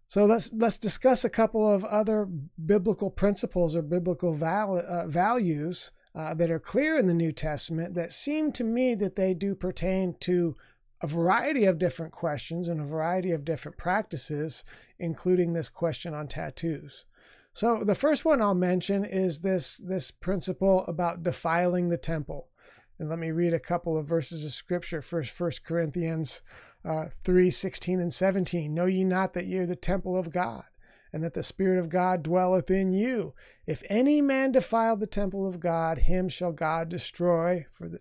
so 0.06 0.26
let's 0.26 0.52
let's 0.54 0.78
discuss 0.78 1.24
a 1.24 1.30
couple 1.30 1.68
of 1.68 1.84
other 1.86 2.28
biblical 2.66 3.10
principles 3.10 3.76
or 3.76 3.82
biblical 3.82 4.34
val- 4.34 4.84
uh, 4.88 5.08
values 5.08 5.92
uh, 6.16 6.34
that 6.36 6.52
are 6.52 6.60
clear 6.60 6.98
in 6.98 7.08
the 7.08 7.14
New 7.14 7.32
Testament 7.32 7.96
that 7.96 8.12
seem 8.12 8.52
to 8.54 8.64
me 8.64 8.96
that 8.96 9.16
they 9.16 9.34
do 9.34 9.56
pertain 9.56 10.16
to 10.20 10.56
a 11.02 11.08
variety 11.08 11.66
of 11.66 11.80
different 11.80 12.14
questions 12.14 12.68
and 12.68 12.80
a 12.80 12.86
variety 12.86 13.32
of 13.32 13.44
different 13.44 13.78
practices, 13.78 14.64
including 15.00 15.54
this 15.54 15.70
question 15.70 16.14
on 16.14 16.28
tattoos. 16.28 17.06
So 17.54 17.84
the 17.84 17.96
first 17.96 18.26
one 18.26 18.42
I'll 18.42 18.56
mention 18.56 19.06
is 19.06 19.40
this 19.40 19.78
this 19.78 20.10
principle 20.10 20.86
about 20.88 21.24
defiling 21.24 21.90
the 21.90 21.98
temple. 21.98 22.50
And 22.98 23.10
let 23.10 23.20
me 23.20 23.32
read 23.32 23.54
a 23.54 23.60
couple 23.60 23.98
of 23.98 24.08
verses 24.08 24.44
of 24.44 24.52
scripture. 24.52 25.02
First, 25.02 25.32
First 25.32 25.64
Corinthians 25.64 26.42
uh, 26.86 27.06
3, 27.24 27.50
16 27.50 28.00
and 28.00 28.14
17. 28.14 28.74
Know 28.74 28.86
ye 28.86 29.04
not 29.04 29.34
that 29.34 29.46
ye 29.46 29.58
are 29.58 29.66
the 29.66 29.76
temple 29.76 30.18
of 30.18 30.32
God, 30.32 30.64
and 31.12 31.24
that 31.24 31.34
the 31.34 31.44
Spirit 31.44 31.80
of 31.80 31.90
God 31.90 32.24
dwelleth 32.24 32.70
in 32.70 32.92
you? 32.92 33.34
If 33.68 33.84
any 33.90 34.22
man 34.22 34.52
defile 34.52 34.96
the 34.96 35.08
temple 35.08 35.48
of 35.48 35.60
God, 35.60 36.00
him 36.00 36.30
shall 36.30 36.52
God 36.52 36.90
destroy. 36.90 37.66
For 37.72 37.88
the, 37.88 38.00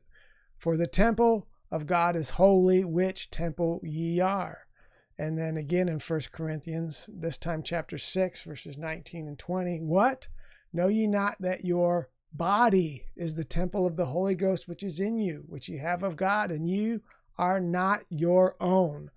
for 0.57 0.77
the 0.77 0.87
temple 0.87 1.49
of 1.71 1.87
God 1.87 2.17
is 2.17 2.31
holy, 2.31 2.85
which 2.85 3.31
temple 3.31 3.81
ye 3.83 4.21
are. 4.21 4.67
And 5.19 5.39
then 5.39 5.57
again 5.57 5.89
in 5.89 5.99
1 5.99 6.21
Corinthians, 6.33 7.09
this 7.13 7.39
time 7.39 7.63
chapter 7.63 7.99
6, 7.99 8.43
verses 8.45 8.79
19 8.79 9.29
and 9.29 9.39
20. 9.39 9.81
What? 9.81 10.29
Know 10.73 10.89
ye 10.89 11.07
not 11.07 11.37
that 11.41 11.65
your 11.65 12.09
body 12.33 13.05
is 13.15 13.35
the 13.35 13.45
temple 13.45 13.87
of 13.87 13.97
the 13.97 14.07
Holy 14.07 14.35
Ghost 14.35 14.67
which 14.67 14.83
is 14.83 15.01
in 15.01 15.19
you, 15.19 15.45
which 15.47 15.69
ye 15.69 15.79
have 15.79 16.03
of 16.03 16.17
God, 16.17 16.51
and 16.51 16.69
you 16.69 17.03
are 17.37 17.61
not 17.61 18.05
your 18.09 18.57
own? 18.61 19.11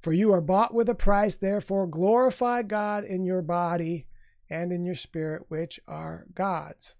For 0.00 0.12
you 0.12 0.32
are 0.32 0.40
bought 0.40 0.74
with 0.74 0.88
a 0.88 0.94
price, 0.94 1.36
therefore 1.36 1.86
glorify 1.86 2.62
God 2.62 3.04
in 3.04 3.24
your 3.24 3.42
body 3.42 4.06
and 4.48 4.72
in 4.72 4.84
your 4.84 4.94
spirit, 4.94 5.44
which 5.48 5.78
are 5.86 6.26
God's. 6.34 6.96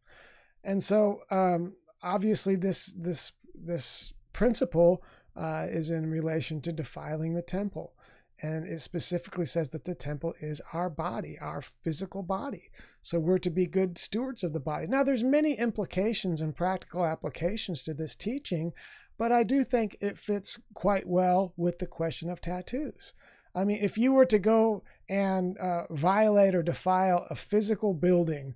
And 0.63 0.83
so, 0.83 1.21
um, 1.31 1.75
obviously, 2.03 2.57
this 2.57 2.93
this 2.97 3.33
this 3.55 4.13
principle 4.33 5.03
uh, 5.35 5.67
is 5.71 5.91
in 5.91 6.11
relation 6.11 6.61
to 6.63 6.73
defiling 6.73 7.35
the 7.35 7.43
temple 7.43 7.95
and 8.43 8.67
it 8.67 8.81
specifically 8.81 9.47
says 9.47 9.71
that 9.71 9.85
the 9.85 9.95
temple 9.95 10.35
is 10.41 10.61
our 10.73 10.89
body 10.89 11.39
our 11.41 11.63
physical 11.63 12.23
body. 12.23 12.71
So 13.03 13.19
we're 13.19 13.39
to 13.39 13.51
be 13.51 13.67
good 13.67 13.99
stewards 13.99 14.43
of 14.43 14.53
the 14.53 14.61
body. 14.61 14.87
Now 14.87 15.03
there's 15.03 15.25
many 15.25 15.55
implications 15.55 16.41
and 16.41 16.55
practical 16.55 17.05
applications 17.05 17.83
to 17.83 17.95
this 17.95 18.15
teaching 18.15 18.73
but 19.19 19.33
i 19.33 19.43
do 19.43 19.63
think 19.65 19.99
it 20.01 20.19
fits 20.19 20.59
quite 20.73 21.07
well 21.07 21.53
with 21.57 21.79
the 21.79 21.87
question 21.87 22.31
of 22.31 22.41
tattoos. 22.41 23.13
I 23.55 23.65
mean 23.65 23.79
if 23.83 23.99
you 23.99 24.13
were 24.13 24.27
to 24.27 24.39
go 24.39 24.83
and 25.09 25.59
uh, 25.59 25.85
violate 25.91 26.55
or 26.55 26.63
defile 26.63 27.27
a 27.31 27.35
physical 27.35 27.95
building 27.95 28.55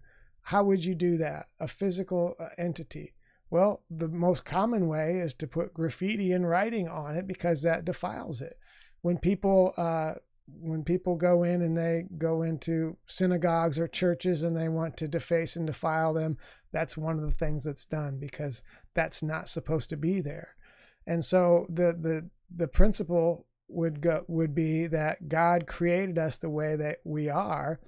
how 0.48 0.62
would 0.64 0.84
you 0.84 0.94
do 0.94 1.16
that? 1.16 1.46
A 1.58 1.66
physical 1.66 2.34
uh, 2.38 2.48
entity? 2.58 3.14
Well 3.50 3.82
the 3.90 4.08
most 4.08 4.44
common 4.44 4.88
way 4.88 5.18
is 5.18 5.34
to 5.34 5.46
put 5.46 5.74
graffiti 5.74 6.32
and 6.32 6.48
writing 6.48 6.88
on 6.88 7.16
it 7.16 7.26
because 7.26 7.62
that 7.62 7.84
defiles 7.84 8.40
it 8.40 8.58
when 9.04 9.18
people 9.18 9.74
uh, 9.76 10.14
when 10.60 10.82
people 10.82 11.14
go 11.14 11.42
in 11.42 11.60
and 11.60 11.76
they 11.76 12.06
go 12.16 12.40
into 12.40 12.96
synagogues 13.04 13.78
or 13.78 13.86
churches 13.86 14.42
and 14.42 14.56
they 14.56 14.70
want 14.70 14.96
to 14.96 15.06
deface 15.06 15.56
and 15.56 15.66
defile 15.66 16.14
them, 16.14 16.38
that's 16.72 16.96
one 16.96 17.18
of 17.18 17.24
the 17.26 17.36
things 17.36 17.64
that's 17.64 17.84
done 17.84 18.16
because 18.18 18.62
that's 18.94 19.22
not 19.22 19.46
supposed 19.46 19.90
to 19.90 19.98
be 19.98 20.22
there. 20.22 20.56
And 21.06 21.22
so 21.22 21.66
the 21.68 21.94
the 22.00 22.30
the 22.56 22.66
principle 22.66 23.46
would 23.68 24.00
go 24.00 24.24
would 24.26 24.54
be 24.54 24.86
that 24.86 25.28
God 25.28 25.66
created 25.66 26.18
us 26.18 26.38
the 26.38 26.48
way 26.48 26.74
that 26.74 27.00
we 27.04 27.28
are, 27.28 27.80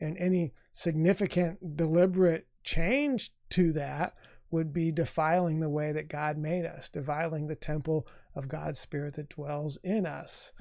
and 0.00 0.16
any 0.16 0.54
significant 0.72 1.76
deliberate 1.76 2.46
change 2.64 3.30
to 3.50 3.74
that 3.74 4.14
would 4.52 4.72
be 4.72 4.92
defiling 4.92 5.60
the 5.60 5.70
way 5.70 5.92
that 5.92 6.08
God 6.08 6.38
made 6.38 6.64
us, 6.64 6.88
defiling 6.88 7.46
the 7.46 7.56
temple 7.56 8.06
of 8.34 8.48
God's 8.48 8.78
Spirit 8.78 9.14
that 9.14 9.30
dwells 9.30 9.78
in 9.82 10.06
us. 10.06 10.52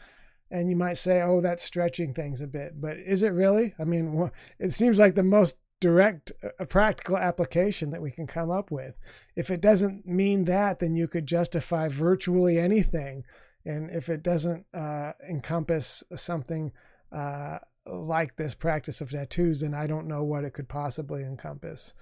And 0.50 0.70
you 0.70 0.76
might 0.76 0.98
say, 0.98 1.22
oh, 1.22 1.42
that's 1.42 1.64
stretching 1.64 2.14
things 2.14 2.42
a 2.42 2.48
bit. 2.48 2.82
But 2.82 2.98
is 2.98 3.24
it 3.24 3.30
really? 3.30 3.74
I 3.78 3.84
mean, 3.84 4.32
it 4.60 4.72
seems 4.72 5.00
like 5.00 5.16
the 5.16 5.24
most 5.24 5.58
direct, 5.80 6.32
uh, 6.44 6.66
practical 6.66 7.18
application 7.18 7.92
that 7.92 8.02
we 8.02 8.12
can 8.12 8.28
come 8.28 8.52
up 8.52 8.72
with. 8.72 8.96
If 9.36 9.50
it 9.50 9.62
doesn't 9.62 10.06
mean 10.06 10.46
that, 10.46 10.80
then 10.80 10.96
you 10.96 11.08
could 11.08 11.26
justify 11.26 11.88
virtually 11.88 12.58
anything. 12.58 13.24
And 13.66 13.90
if 13.92 14.10
it 14.10 14.24
doesn't 14.24 14.66
uh, 14.74 15.14
encompass 15.30 16.04
something 16.16 16.72
uh, 17.12 17.60
like 17.86 18.36
this 18.36 18.56
practice 18.56 19.02
of 19.02 19.12
tattoos, 19.12 19.62
then 19.62 19.74
I 19.74 19.88
don't 19.88 20.08
know 20.08 20.24
what 20.24 20.44
it 20.44 20.54
could 20.54 20.70
possibly 20.70 21.24
encompass. 21.24 21.94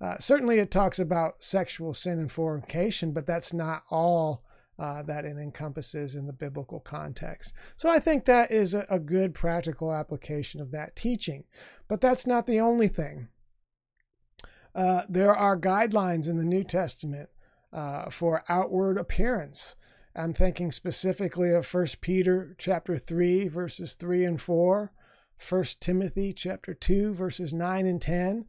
Uh, 0.00 0.16
certainly, 0.18 0.58
it 0.58 0.70
talks 0.70 0.98
about 0.98 1.42
sexual 1.42 1.92
sin 1.92 2.18
and 2.18 2.30
fornication, 2.30 3.12
but 3.12 3.26
that's 3.26 3.52
not 3.52 3.82
all 3.90 4.44
uh, 4.78 5.02
that 5.02 5.24
it 5.24 5.36
encompasses 5.36 6.14
in 6.14 6.26
the 6.26 6.32
biblical 6.32 6.80
context. 6.80 7.52
So 7.76 7.90
I 7.90 7.98
think 7.98 8.24
that 8.24 8.52
is 8.52 8.74
a, 8.74 8.86
a 8.88 9.00
good 9.00 9.34
practical 9.34 9.92
application 9.92 10.60
of 10.60 10.70
that 10.70 10.94
teaching. 10.94 11.44
But 11.88 12.00
that's 12.00 12.26
not 12.26 12.46
the 12.46 12.60
only 12.60 12.88
thing. 12.88 13.28
Uh, 14.74 15.02
there 15.08 15.34
are 15.34 15.58
guidelines 15.58 16.28
in 16.28 16.36
the 16.36 16.44
New 16.44 16.62
Testament 16.62 17.28
uh, 17.72 18.10
for 18.10 18.44
outward 18.48 18.98
appearance. 18.98 19.74
I'm 20.14 20.34
thinking 20.34 20.70
specifically 20.70 21.52
of 21.52 21.72
1 21.72 21.86
Peter 22.00 22.54
chapter 22.58 22.98
3 22.98 23.48
verses 23.48 23.94
3 23.94 24.24
and 24.24 24.40
4, 24.40 24.92
1 25.48 25.64
Timothy 25.80 26.32
chapter 26.32 26.74
2 26.74 27.14
verses 27.14 27.52
9 27.52 27.86
and 27.86 28.00
10, 28.00 28.46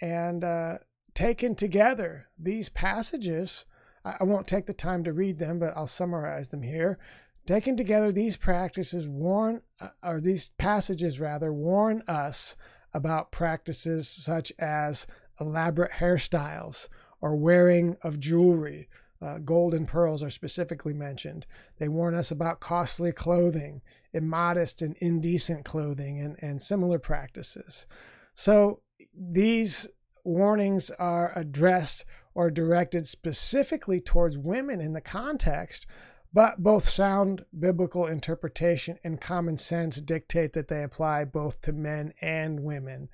and 0.00 0.44
uh, 0.44 0.78
taken 1.18 1.54
together 1.56 2.28
these 2.38 2.68
passages 2.68 3.64
I 4.04 4.24
won't 4.24 4.46
take 4.46 4.66
the 4.66 4.72
time 4.72 5.04
to 5.04 5.12
read 5.12 5.38
them, 5.38 5.58
but 5.58 5.76
I'll 5.76 5.86
summarize 5.86 6.48
them 6.48 6.62
here. 6.62 6.98
Taken 7.46 7.76
together, 7.76 8.12
these 8.12 8.36
practices 8.36 9.08
warn, 9.08 9.62
uh, 9.80 9.88
or 10.02 10.20
these 10.20 10.52
passages 10.58 11.20
rather, 11.20 11.52
warn 11.52 12.02
us 12.06 12.56
about 12.94 13.32
practices 13.32 14.08
such 14.08 14.52
as 14.58 15.06
elaborate 15.40 15.92
hairstyles 15.92 16.88
or 17.20 17.36
wearing 17.36 17.96
of 18.02 18.20
jewelry. 18.20 18.88
Uh, 19.20 19.38
gold 19.38 19.74
and 19.74 19.88
pearls 19.88 20.22
are 20.22 20.30
specifically 20.30 20.94
mentioned. 20.94 21.44
They 21.78 21.88
warn 21.88 22.14
us 22.14 22.30
about 22.30 22.60
costly 22.60 23.10
clothing, 23.10 23.82
immodest 24.12 24.80
and 24.80 24.96
indecent 25.00 25.64
clothing, 25.64 26.20
and, 26.20 26.36
and 26.40 26.62
similar 26.62 27.00
practices. 27.00 27.86
So 28.34 28.80
these 29.12 29.88
warnings 30.28 30.90
are 30.92 31.32
addressed 31.36 32.04
or 32.34 32.50
directed 32.50 33.06
specifically 33.06 34.00
towards 34.00 34.38
women 34.38 34.80
in 34.80 34.92
the 34.92 35.00
context, 35.00 35.86
but 36.32 36.62
both 36.62 36.88
sound 36.88 37.44
biblical 37.58 38.06
interpretation 38.06 38.98
and 39.02 39.20
common 39.20 39.56
sense 39.56 40.00
dictate 40.00 40.52
that 40.52 40.68
they 40.68 40.82
apply 40.82 41.24
both 41.24 41.60
to 41.62 41.72
men 41.72 42.12
and 42.20 42.60
women. 42.60 43.08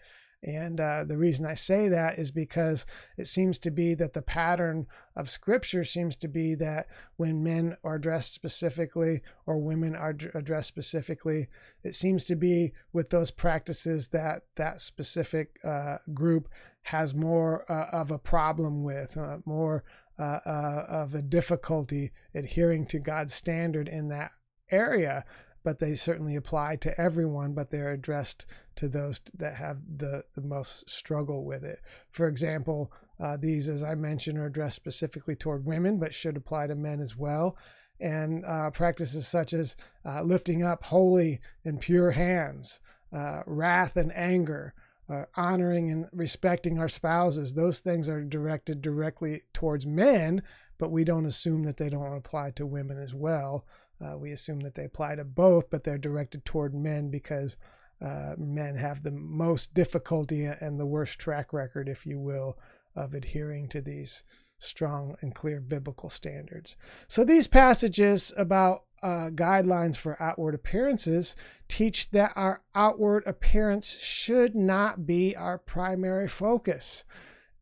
And 0.44 0.78
uh, 0.78 1.04
the 1.04 1.16
reason 1.16 1.47
I 1.47 1.54
say 1.54 1.88
that 1.88 2.18
is 2.18 2.30
because 2.30 2.85
it 3.16 3.26
seems 3.26 3.59
to 3.61 3.71
be 3.71 3.94
that 3.94 4.12
the 4.12 4.21
pattern 4.21 4.87
of 5.16 5.30
Scripture 5.30 5.85
seems 5.85 6.16
to 6.16 6.28
be 6.28 6.54
that 6.56 6.87
when 7.16 7.42
men 7.42 7.78
are 7.83 7.94
addressed 7.94 8.35
specifically 8.35 9.23
or 9.47 9.56
women 9.56 9.97
are 9.97 10.14
addressed 10.35 10.68
specifically, 10.68 11.49
it 11.83 11.94
seems 11.94 12.25
to 12.25 12.37
be 12.37 12.75
with 12.92 13.09
those 13.09 13.30
practices 13.30 14.09
that 14.09 14.42
that 14.56 14.83
specific 14.83 15.59
uh, 15.64 15.97
group 16.12 16.49
has 16.85 17.14
more 17.14 17.71
uh, 17.71 17.87
of 17.93 18.11
a 18.11 18.19
problem 18.19 18.83
with, 18.83 19.17
uh, 19.17 19.38
more 19.45 19.85
uh, 20.19 20.38
uh, 20.47 20.87
of 20.88 21.14
a 21.14 21.23
difficulty 21.23 22.12
adhering 22.35 22.87
to 22.87 22.99
God's 22.99 23.35
standard 23.35 23.88
in 23.88 24.09
that 24.09 24.31
area 24.71 25.25
but 25.64 25.79
they 25.79 25.95
certainly 25.95 26.37
apply 26.37 26.76
to 26.76 27.00
everyone, 27.00 27.55
but 27.55 27.71
they're 27.71 27.93
addressed 27.93 28.47
to 28.76 28.87
those 28.87 29.21
that 29.35 29.55
have 29.55 29.79
the, 29.97 30.23
the 30.35 30.43
most 30.43 30.88
struggle 30.88 31.45
with 31.45 31.64
it. 31.64 31.81
For 32.11 32.29
example, 32.29 32.93
uh, 33.19 33.38
these, 33.38 33.69
as 33.69 33.83
I 33.83 33.95
mentioned, 33.95 34.38
are 34.38 34.47
addressed 34.47 34.76
specifically 34.76 35.35
toward 35.35 35.64
women, 35.64 35.99
but 35.99 36.12
should 36.12 36.37
apply 36.37 36.67
to 36.67 36.75
men 36.75 37.00
as 37.00 37.17
well. 37.17 37.57
And 37.99 38.45
uh, 38.45 38.71
practices 38.71 39.26
such 39.26 39.55
as 39.55 39.75
uh, 40.05 40.23
lifting 40.23 40.62
up 40.62 40.85
holy 40.85 41.41
and 41.64 41.81
pure 41.81 42.11
hands, 42.11 42.81
uh, 43.12 43.43
wrath 43.47 43.97
and 43.97 44.12
anger, 44.14 44.75
uh, 45.08 45.25
honoring 45.37 45.90
and 45.90 46.06
respecting 46.12 46.78
our 46.78 46.88
spouses, 46.88 47.54
those 47.54 47.80
things 47.80 48.08
are 48.08 48.25
directed 48.25 48.80
directly 48.80 49.42
towards 49.52 49.87
men, 49.87 50.42
but 50.78 50.90
we 50.90 51.04
don't 51.04 51.26
assume 51.26 51.64
that 51.64 51.76
they 51.76 51.88
don't 51.88 52.16
apply 52.16 52.50
to 52.52 52.66
women 52.66 52.99
as 52.99 53.14
well. 53.14 53.66
Uh, 54.00 54.16
we 54.18 54.32
assume 54.32 54.61
that 54.61 54.75
they 54.75 54.84
apply 54.84 55.14
to 55.14 55.25
both, 55.25 55.70
but 55.70 55.84
they're 55.84 55.99
directed 55.99 56.44
toward 56.44 56.75
men 56.75 57.11
because 57.11 57.56
uh, 58.04 58.34
men 58.37 58.76
have 58.76 59.02
the 59.02 59.11
most 59.11 59.73
difficulty 59.75 60.44
and 60.44 60.78
the 60.78 60.87
worst 60.87 61.18
track 61.18 61.52
record, 61.52 61.88
if 61.88 62.04
you 62.04 62.18
will, 62.18 62.58
of 62.96 63.14
adhering 63.14 63.68
to 63.68 63.80
these 63.80 64.25
strong 64.58 65.14
and 65.20 65.34
clear 65.34 65.61
biblical 65.61 66.08
standards. 66.08 66.76
So 67.08 67.25
these 67.25 67.46
passages 67.46 68.32
about 68.37 68.84
uh, 69.02 69.30
guidelines 69.30 69.96
for 69.96 70.20
outward 70.20 70.54
appearances 70.54 71.37
teach 71.68 72.11
that 72.11 72.33
our 72.37 72.62
outward 72.75 73.25
appearance 73.26 73.99
should 74.00 74.54
not 74.54 75.06
be 75.06 75.35
our 75.37 75.59
primary 75.59 76.28
focus. 76.28 77.04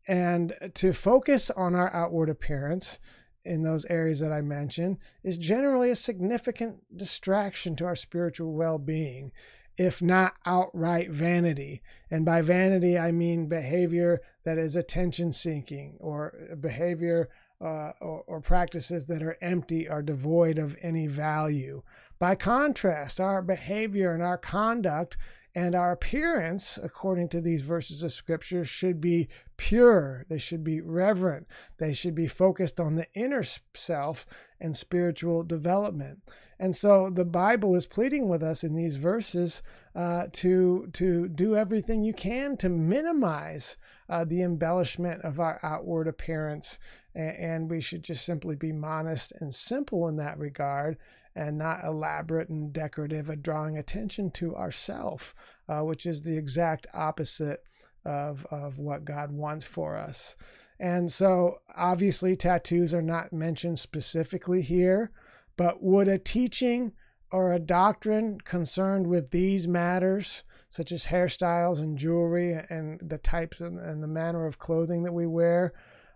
And 0.07 0.53
to 0.75 0.93
focus 0.93 1.49
on 1.49 1.75
our 1.75 1.93
outward 1.93 2.29
appearance 2.29 2.99
in 3.45 3.63
those 3.63 3.85
areas 3.85 4.19
that 4.19 4.31
I 4.31 4.41
mentioned 4.41 4.97
is 5.23 5.37
generally 5.37 5.89
a 5.89 5.95
significant 5.95 6.97
distraction 6.97 7.75
to 7.77 7.85
our 7.85 7.95
spiritual 7.95 8.53
well 8.53 8.77
being, 8.77 9.31
if 9.77 10.01
not 10.01 10.35
outright 10.45 11.09
vanity. 11.09 11.81
And 12.11 12.25
by 12.25 12.41
vanity, 12.41 12.97
I 12.97 13.11
mean 13.11 13.47
behavior 13.47 14.21
that 14.43 14.57
is 14.57 14.75
attention 14.75 15.31
seeking 15.31 15.97
or 15.99 16.33
behavior 16.59 17.29
uh, 17.63 17.93
or, 18.01 18.23
or 18.27 18.41
practices 18.41 19.05
that 19.05 19.23
are 19.23 19.37
empty 19.41 19.87
or 19.87 20.01
devoid 20.01 20.57
of 20.57 20.75
any 20.81 21.07
value. 21.07 21.81
By 22.19 22.35
contrast, 22.35 23.19
our 23.19 23.41
behavior 23.41 24.13
and 24.13 24.21
our 24.21 24.37
conduct 24.37 25.17
and 25.55 25.75
our 25.75 25.91
appearance, 25.91 26.79
according 26.81 27.29
to 27.29 27.41
these 27.41 27.61
verses 27.61 28.01
of 28.01 28.11
scripture, 28.11 28.65
should 28.65 28.99
be 28.99 29.27
pure. 29.55 30.25
They 30.27 30.39
should 30.39 30.63
be 30.63 30.81
reverent. 30.81 31.47
They 31.77 31.93
should 31.93 32.15
be 32.15 32.27
focused 32.27 32.79
on 32.79 32.95
the 32.95 33.07
inner 33.13 33.43
self 33.75 34.25
and 34.59 34.75
spiritual 34.75 35.43
development. 35.43 36.19
And 36.59 36.75
so 36.75 37.09
the 37.09 37.25
Bible 37.25 37.75
is 37.75 37.85
pleading 37.85 38.27
with 38.29 38.41
us 38.41 38.63
in 38.63 38.75
these 38.75 38.95
verses 38.95 39.61
uh, 39.95 40.27
to, 40.33 40.87
to 40.93 41.27
do 41.27 41.55
everything 41.55 42.03
you 42.03 42.13
can 42.13 42.57
to 42.57 42.69
minimize 42.69 43.77
uh, 44.09 44.25
the 44.25 44.41
embellishment 44.41 45.21
of 45.21 45.39
our 45.39 45.59
outward 45.61 46.07
appearance. 46.07 46.79
And 47.15 47.69
we 47.69 47.81
should 47.81 48.03
just 48.03 48.25
simply 48.25 48.55
be 48.55 48.71
modest 48.71 49.33
and 49.39 49.53
simple 49.53 50.07
in 50.07 50.17
that 50.17 50.39
regard 50.39 50.97
and 51.35 51.57
not 51.57 51.83
elaborate 51.83 52.49
and 52.49 52.71
decorative 52.71 53.29
at 53.29 53.41
drawing 53.41 53.77
attention 53.77 54.31
to 54.31 54.55
ourself, 54.55 55.33
uh, 55.67 55.81
which 55.81 56.05
is 56.05 56.21
the 56.21 56.37
exact 56.37 56.87
opposite 56.93 57.63
of, 58.05 58.45
of 58.51 58.77
what 58.77 59.05
God 59.05 59.31
wants 59.31 59.65
for 59.65 59.97
us. 59.97 60.35
And 60.79 61.11
so, 61.11 61.59
obviously, 61.75 62.35
tattoos 62.35 62.93
are 62.93 63.01
not 63.01 63.31
mentioned 63.31 63.79
specifically 63.79 64.61
here, 64.61 65.11
but 65.55 65.81
would 65.81 66.07
a 66.07 66.17
teaching 66.17 66.93
or 67.31 67.53
a 67.53 67.59
doctrine 67.59 68.39
concerned 68.41 69.07
with 69.07 69.31
these 69.31 69.67
matters, 69.67 70.43
such 70.69 70.91
as 70.91 71.05
hairstyles 71.05 71.79
and 71.79 71.97
jewelry 71.97 72.59
and 72.69 72.99
the 73.01 73.17
types 73.17 73.59
and, 73.59 73.79
and 73.79 74.03
the 74.03 74.07
manner 74.07 74.45
of 74.45 74.59
clothing 74.59 75.03
that 75.03 75.13
we 75.13 75.25
wear, 75.25 75.73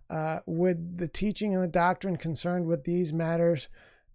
uh, 0.10 0.40
would 0.46 0.98
the 0.98 1.08
teaching 1.08 1.54
and 1.54 1.64
the 1.64 1.68
doctrine 1.68 2.18
concerned 2.18 2.66
with 2.66 2.84
these 2.84 3.12
matters 3.12 3.68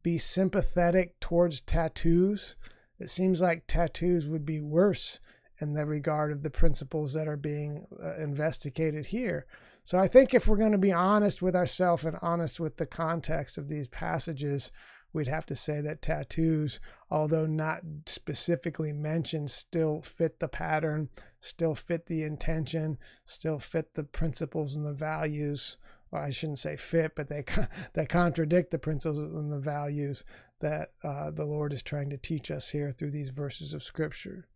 be 0.02 0.18
sympathetic 0.18 1.18
towards 1.20 1.60
tattoos. 1.60 2.56
It 2.98 3.10
seems 3.10 3.40
like 3.40 3.66
tattoos 3.66 4.28
would 4.28 4.44
be 4.44 4.60
worse 4.60 5.20
in 5.60 5.74
the 5.74 5.86
regard 5.86 6.32
of 6.32 6.42
the 6.42 6.50
principles 6.50 7.12
that 7.14 7.28
are 7.28 7.36
being 7.36 7.86
uh, 8.02 8.16
investigated 8.16 9.06
here. 9.06 9.46
So 9.84 9.98
I 9.98 10.08
think 10.08 10.32
if 10.32 10.46
we're 10.46 10.56
going 10.56 10.72
to 10.72 10.78
be 10.78 10.92
honest 10.92 11.42
with 11.42 11.56
ourselves 11.56 12.04
and 12.04 12.16
honest 12.22 12.60
with 12.60 12.76
the 12.76 12.86
context 12.86 13.58
of 13.58 13.68
these 13.68 13.88
passages, 13.88 14.70
we'd 15.12 15.28
have 15.28 15.46
to 15.46 15.56
say 15.56 15.80
that 15.80 16.02
tattoos, 16.02 16.80
although 17.10 17.46
not 17.46 17.82
specifically 18.06 18.92
mentioned, 18.92 19.50
still 19.50 20.00
fit 20.00 20.38
the 20.38 20.48
pattern, 20.48 21.08
still 21.42 21.74
fit 21.74 22.06
the 22.06 22.22
intention, 22.22 22.96
still 23.26 23.58
fit 23.58 23.94
the 23.94 24.04
principles 24.04 24.76
and 24.76 24.86
the 24.86 24.92
values 24.94 25.76
well, 26.12 26.22
I 26.22 26.30
shouldn't 26.30 26.58
say 26.58 26.76
fit, 26.76 27.12
but 27.16 27.28
they 27.28 27.44
that 27.94 28.08
contradict 28.08 28.70
the 28.70 28.78
principles 28.78 29.18
and 29.18 29.50
the 29.50 29.58
values 29.58 30.24
that 30.60 30.92
uh, 31.02 31.30
the 31.30 31.46
Lord 31.46 31.72
is 31.72 31.82
trying 31.82 32.10
to 32.10 32.18
teach 32.18 32.50
us 32.50 32.70
here 32.70 32.92
through 32.92 33.10
these 33.10 33.30
verses 33.30 33.74
of 33.74 33.82
Scripture. 33.82 34.46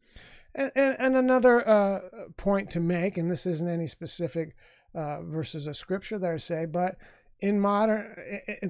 And, 0.54 0.70
and, 0.76 0.96
and 0.98 1.16
another 1.16 1.66
uh, 1.66 2.00
point 2.36 2.70
to 2.70 2.80
make, 2.80 3.16
and 3.16 3.30
this 3.30 3.46
isn't 3.46 3.68
any 3.68 3.86
specific 3.86 4.54
uh, 4.94 5.22
verses 5.22 5.66
of 5.66 5.76
Scripture 5.76 6.18
that 6.18 6.30
I 6.30 6.36
say, 6.36 6.66
but 6.66 6.96
in 7.40 7.60
modern, 7.60 8.14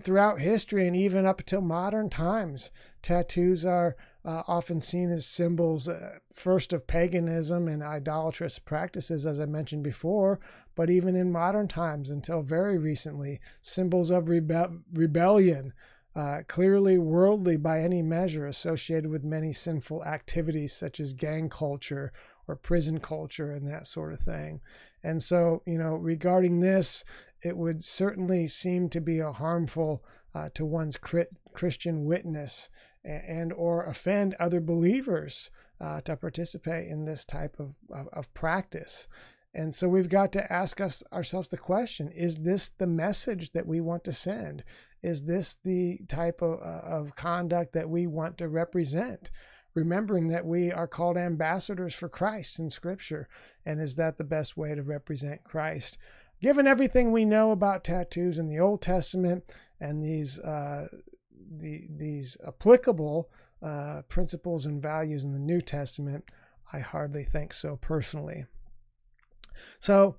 throughout 0.03 0.41
history, 0.41 0.87
and 0.87 0.97
even 0.97 1.27
up 1.27 1.41
until 1.41 1.61
modern 1.61 2.09
times, 2.09 2.71
tattoos 3.03 3.65
are 3.65 3.97
uh, 4.27 4.43
often 4.49 4.81
seen 4.81 5.11
as 5.11 5.25
symbols, 5.25 5.87
uh, 5.89 6.19
first 6.33 6.73
of 6.73 6.87
paganism 6.89 7.69
and 7.69 7.81
idolatrous 7.81 8.59
practices, 8.59 9.25
as 9.25 9.39
I 9.39 9.47
mentioned 9.47 9.85
before, 9.85 10.41
but 10.75 10.91
even 10.91 11.15
in 11.15 11.31
modern 11.31 11.69
times 11.69 12.11
until 12.11 12.43
very 12.43 12.77
recently, 12.77 13.41
symbols 13.63 14.11
of 14.11 14.25
rebe- 14.25 14.83
rebellion, 14.93 15.73
uh, 16.17 16.41
clearly 16.49 16.99
worldly 16.99 17.57
by 17.57 17.81
any 17.81 18.03
measure, 18.03 18.47
associated 18.47 19.09
with 19.09 19.23
many 19.23 19.53
sinful 19.53 20.05
activities 20.05 20.73
such 20.73 20.99
as 20.99 21.13
gang 21.13 21.49
culture 21.49 22.13
or 22.49 22.57
prison 22.57 22.99
culture 22.99 23.53
and 23.53 23.69
that 23.69 23.87
sort 23.87 24.13
of 24.13 24.19
thing. 24.19 24.61
And 25.05 25.23
so, 25.23 25.63
you 25.67 25.79
know, 25.79 25.95
regarding 25.95 26.59
this, 26.59 27.05
it 27.43 27.57
would 27.57 27.85
certainly 27.85 28.49
seem 28.49 28.89
to 28.89 29.01
be 29.01 29.21
a 29.21 29.31
harmful 29.31 30.05
uh, 30.35 30.49
to 30.55 30.65
one's 30.65 30.97
Christian 30.97 32.05
witness 32.05 32.69
and 33.07 33.53
or 33.53 33.85
offend 33.85 34.35
other 34.39 34.61
believers 34.61 35.51
uh, 35.81 36.01
to 36.03 36.17
participate 36.17 36.89
in 36.89 37.05
this 37.05 37.25
type 37.25 37.57
of, 37.59 37.77
of, 37.91 38.09
of, 38.09 38.33
practice. 38.35 39.09
And 39.55 39.75
so 39.75 39.89
we've 39.89 40.09
got 40.09 40.33
to 40.33 40.53
ask 40.53 40.81
us 40.81 41.03
ourselves 41.13 41.49
the 41.49 41.57
question: 41.57 42.11
Is 42.15 42.37
this 42.37 42.69
the 42.69 42.87
message 42.87 43.53
that 43.53 43.67
we 43.67 43.81
want 43.81 44.05
to 44.05 44.13
send? 44.13 44.65
Is 45.03 45.25
this 45.25 45.57
the 45.65 45.99
type 46.09 46.43
of, 46.43 46.61
uh, 46.61 46.81
of 46.87 47.15
conduct 47.15 47.73
that 47.75 47.89
we 47.89 48.07
want 48.07 48.39
to 48.39 48.49
represent? 48.49 49.31
Remembering 49.75 50.29
that 50.29 50.47
we 50.47 50.73
are 50.73 50.89
called 50.89 51.19
ambassadors 51.19 51.95
for 51.95 52.09
Christ 52.09 52.59
in 52.59 52.71
Scripture, 52.71 53.29
and 53.65 53.81
is 53.81 53.97
that 53.97 54.17
the 54.17 54.25
best 54.25 54.57
way 54.57 54.75
to 54.75 54.83
represent 54.83 55.45
Christ? 55.45 55.99
Given 56.41 56.67
everything 56.67 57.13
we 57.13 57.25
know 57.25 57.51
about 57.51 57.85
tattoos 57.85 58.39
in 58.39 58.49
the 58.49 58.59
Old 58.59 58.83
Testament 58.83 59.45
and 59.81 60.03
these 60.03 60.39
uh, 60.41 60.89
the, 61.61 61.87
these 61.91 62.37
applicable 62.47 63.31
uh, 63.63 64.03
principles 64.09 64.67
and 64.67 64.81
values 64.83 65.25
in 65.25 65.33
the 65.33 65.39
New 65.39 65.61
Testament? 65.61 66.25
I 66.73 66.81
hardly 66.81 67.25
think 67.25 67.53
so 67.53 67.77
personally. 67.77 68.47
So, 69.79 70.17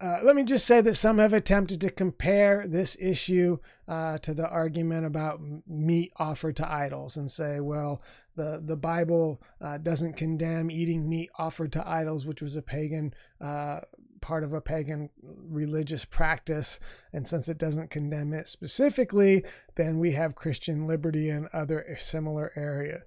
uh, 0.00 0.20
let 0.22 0.34
me 0.34 0.44
just 0.44 0.66
say 0.66 0.80
that 0.80 0.94
some 0.94 1.18
have 1.18 1.34
attempted 1.34 1.78
to 1.82 1.90
compare 1.90 2.66
this 2.66 2.96
issue 2.98 3.58
uh, 3.86 4.16
to 4.18 4.32
the 4.32 4.48
argument 4.48 5.04
about 5.04 5.42
meat 5.66 6.10
offered 6.16 6.56
to 6.56 6.72
idols 6.72 7.18
and 7.18 7.30
say, 7.30 7.60
well, 7.60 8.02
the, 8.34 8.62
the 8.64 8.76
Bible 8.76 9.42
uh, 9.60 9.76
doesn't 9.76 10.16
condemn 10.16 10.70
eating 10.70 11.06
meat 11.06 11.28
offered 11.38 11.72
to 11.72 11.86
idols, 11.86 12.24
which 12.24 12.40
was 12.40 12.56
a 12.56 12.62
pagan 12.62 13.12
uh, 13.42 13.80
part 14.20 14.44
of 14.44 14.52
a 14.52 14.60
pagan 14.60 15.10
religious 15.22 16.04
practice. 16.04 16.80
And 17.12 17.26
since 17.26 17.48
it 17.48 17.58
doesn't 17.58 17.90
condemn 17.90 18.32
it 18.32 18.46
specifically, 18.46 19.44
then 19.76 19.98
we 19.98 20.12
have 20.12 20.34
Christian 20.34 20.86
liberty 20.86 21.30
in 21.30 21.48
other 21.52 21.96
similar 21.98 22.52
areas. 22.56 23.02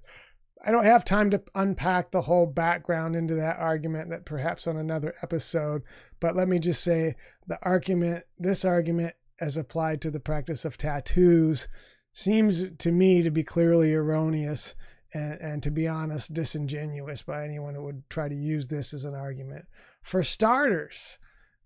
I 0.66 0.72
don't 0.72 0.86
have 0.86 1.04
time 1.04 1.30
to 1.32 1.42
unpack 1.56 2.12
the 2.12 2.22
whole 2.22 2.46
background 2.46 3.16
into 3.16 3.36
that 3.36 3.60
argument 3.60 4.10
that 4.12 4.26
perhaps 4.26 4.66
on 4.66 4.78
another 4.78 5.14
episode, 5.22 5.84
but 6.22 6.38
let 6.38 6.48
me 6.48 6.58
just 6.58 6.82
say 6.82 7.16
the 7.48 7.60
argument, 7.64 8.24
this 8.40 8.64
argument 8.64 9.16
as 9.42 9.58
applied 9.58 10.02
to 10.02 10.12
the 10.12 10.22
practice 10.22 10.64
of 10.64 10.78
tattoos, 10.78 11.68
seems 12.14 12.70
to 12.78 12.92
me 12.92 13.24
to 13.24 13.32
be 13.32 13.44
clearly 13.44 13.94
erroneous 13.94 14.74
and, 15.14 15.40
and 15.42 15.64
to 15.64 15.72
be 15.72 15.88
honest, 15.88 16.34
disingenuous 16.34 17.24
by 17.24 17.44
anyone 17.44 17.76
who 17.76 17.84
would 17.84 18.10
try 18.10 18.30
to 18.30 18.36
use 18.36 18.68
this 18.68 18.94
as 18.94 19.04
an 19.04 19.16
argument. 19.16 19.66
For 20.04 20.22
starters, 20.22 21.18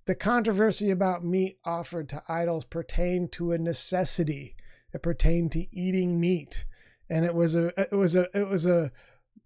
the 0.06 0.16
controversy 0.16 0.90
about 0.90 1.26
meat 1.26 1.58
offered 1.66 2.08
to 2.10 2.24
idols 2.30 2.64
pertained 2.64 3.34
to 3.34 3.52
a 3.52 3.58
necessity. 3.58 4.56
It 4.94 5.04
pertained 5.04 5.52
to 5.52 5.68
eating 5.76 6.20
meat 6.20 6.66
and 7.10 7.26
it 7.26 7.34
was 7.34 7.56
a 7.56 7.68
it 7.80 7.96
was 7.96 8.16
a 8.16 8.28
it 8.38 8.48
was 8.48 8.66
a 8.66 8.92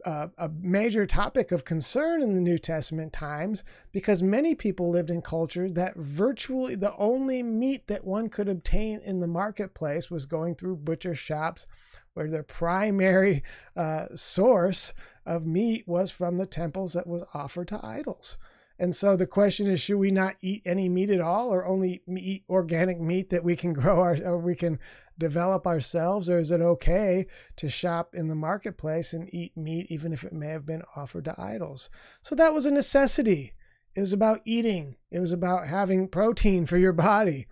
a, 0.04 0.32
a 0.40 0.50
major 0.50 1.06
topic 1.06 1.52
of 1.52 1.64
concern 1.64 2.24
in 2.24 2.34
the 2.34 2.42
New 2.42 2.58
Testament 2.58 3.14
times 3.14 3.64
because 3.92 4.24
many 4.24 4.56
people 4.56 4.90
lived 4.90 5.12
in 5.12 5.22
cultures 5.22 5.74
that 5.74 5.96
virtually 5.96 6.74
the 6.74 6.96
only 6.96 7.44
meat 7.44 7.86
that 7.86 8.04
one 8.04 8.28
could 8.28 8.50
obtain 8.50 9.00
in 9.04 9.20
the 9.20 9.28
marketplace 9.28 10.10
was 10.10 10.26
going 10.26 10.56
through 10.56 10.78
butcher 10.78 11.14
shops 11.14 11.68
where 12.14 12.32
their 12.32 12.42
primary 12.42 13.44
uh, 13.76 14.08
source 14.16 14.92
of 15.24 15.46
meat 15.46 15.88
was 15.88 16.10
from 16.10 16.38
the 16.38 16.48
temples 16.48 16.94
that 16.94 17.06
was 17.06 17.24
offered 17.36 17.68
to 17.68 17.86
idols. 17.86 18.40
And 18.82 18.96
so 18.96 19.16
the 19.16 19.28
question 19.28 19.68
is, 19.68 19.80
should 19.80 20.00
we 20.00 20.10
not 20.10 20.38
eat 20.42 20.64
any 20.66 20.90
meat 20.90 21.12
at 21.12 21.22
all, 21.22 21.54
or 21.54 21.68
only 21.68 22.02
eat 22.18 22.44
organic 22.50 23.00
meat 23.00 23.30
that 23.30 23.44
we 23.44 23.56
can 23.56 23.74
grow 23.80 24.00
our, 24.00 24.18
or 24.24 24.40
we 24.40 24.56
can 24.56 24.80
develop 25.20 25.68
ourselves, 25.68 26.28
or 26.28 26.40
is 26.40 26.50
it 26.50 26.62
okay 26.62 27.28
to 27.58 27.70
shop 27.70 28.16
in 28.16 28.28
the 28.28 28.34
marketplace 28.34 29.14
and 29.14 29.32
eat 29.32 29.56
meat 29.56 29.86
even 29.92 30.12
if 30.12 30.24
it 30.24 30.34
may 30.34 30.48
have 30.48 30.66
been 30.66 30.82
offered 30.96 31.26
to 31.26 31.40
idols? 31.40 31.92
So 32.24 32.34
that 32.34 32.54
was 32.56 32.66
a 32.66 32.72
necessity. 32.72 33.54
It 33.96 34.00
was 34.00 34.14
about 34.14 34.42
eating. 34.46 34.96
It 35.12 35.20
was 35.20 35.32
about 35.32 35.68
having 35.68 36.08
protein 36.08 36.66
for 36.66 36.80
your 36.80 36.94
body. 36.94 37.46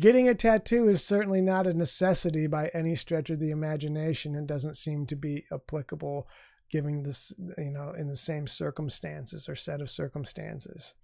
Getting 0.00 0.28
a 0.28 0.34
tattoo 0.34 0.88
is 0.88 1.04
certainly 1.04 1.40
not 1.40 1.68
a 1.68 1.72
necessity 1.72 2.48
by 2.48 2.68
any 2.74 2.96
stretch 2.96 3.30
of 3.30 3.38
the 3.38 3.52
imagination 3.52 4.34
and 4.34 4.48
doesn't 4.48 4.76
seem 4.76 5.06
to 5.06 5.14
be 5.14 5.44
applicable 5.52 6.26
giving 6.70 7.02
this, 7.02 7.32
you 7.58 7.70
know, 7.70 7.92
in 7.96 8.08
the 8.08 8.16
same 8.16 8.46
circumstances 8.46 9.48
or 9.48 9.54
set 9.54 9.80
of 9.80 9.90
circumstances. 9.90 10.94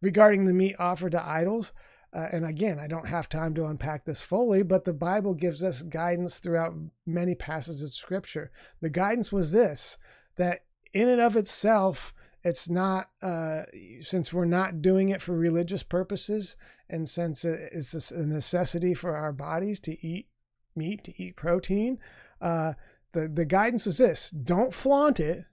Regarding 0.00 0.44
the 0.44 0.54
meat 0.54 0.76
offered 0.78 1.12
to 1.12 1.26
idols, 1.26 1.72
uh, 2.12 2.28
and 2.32 2.46
again, 2.46 2.78
I 2.78 2.86
don't 2.86 3.08
have 3.08 3.28
time 3.28 3.54
to 3.54 3.66
unpack 3.66 4.04
this 4.04 4.22
fully, 4.22 4.62
but 4.62 4.84
the 4.84 4.94
Bible 4.94 5.34
gives 5.34 5.62
us 5.62 5.82
guidance 5.82 6.40
throughout 6.40 6.74
many 7.04 7.34
passages 7.34 7.82
of 7.82 7.94
Scripture. 7.94 8.50
The 8.80 8.90
guidance 8.90 9.32
was 9.32 9.52
this 9.52 9.98
that 10.36 10.64
in 10.92 11.08
and 11.08 11.20
of 11.20 11.36
itself, 11.36 12.14
it's 12.44 12.70
not, 12.70 13.10
uh, 13.22 13.64
since 14.00 14.32
we're 14.32 14.44
not 14.44 14.80
doing 14.80 15.08
it 15.08 15.20
for 15.20 15.36
religious 15.36 15.82
purposes, 15.82 16.56
and 16.88 17.08
since 17.08 17.44
it's 17.44 18.10
a 18.10 18.26
necessity 18.26 18.94
for 18.94 19.16
our 19.16 19.32
bodies 19.32 19.80
to 19.80 20.06
eat 20.06 20.28
meat, 20.76 21.02
to 21.04 21.22
eat 21.22 21.36
protein, 21.36 21.98
uh, 22.40 22.74
the, 23.12 23.28
the 23.28 23.44
guidance 23.44 23.86
was 23.86 23.98
this 23.98 24.30
don't 24.30 24.74
flaunt 24.74 25.20
it. 25.20 25.44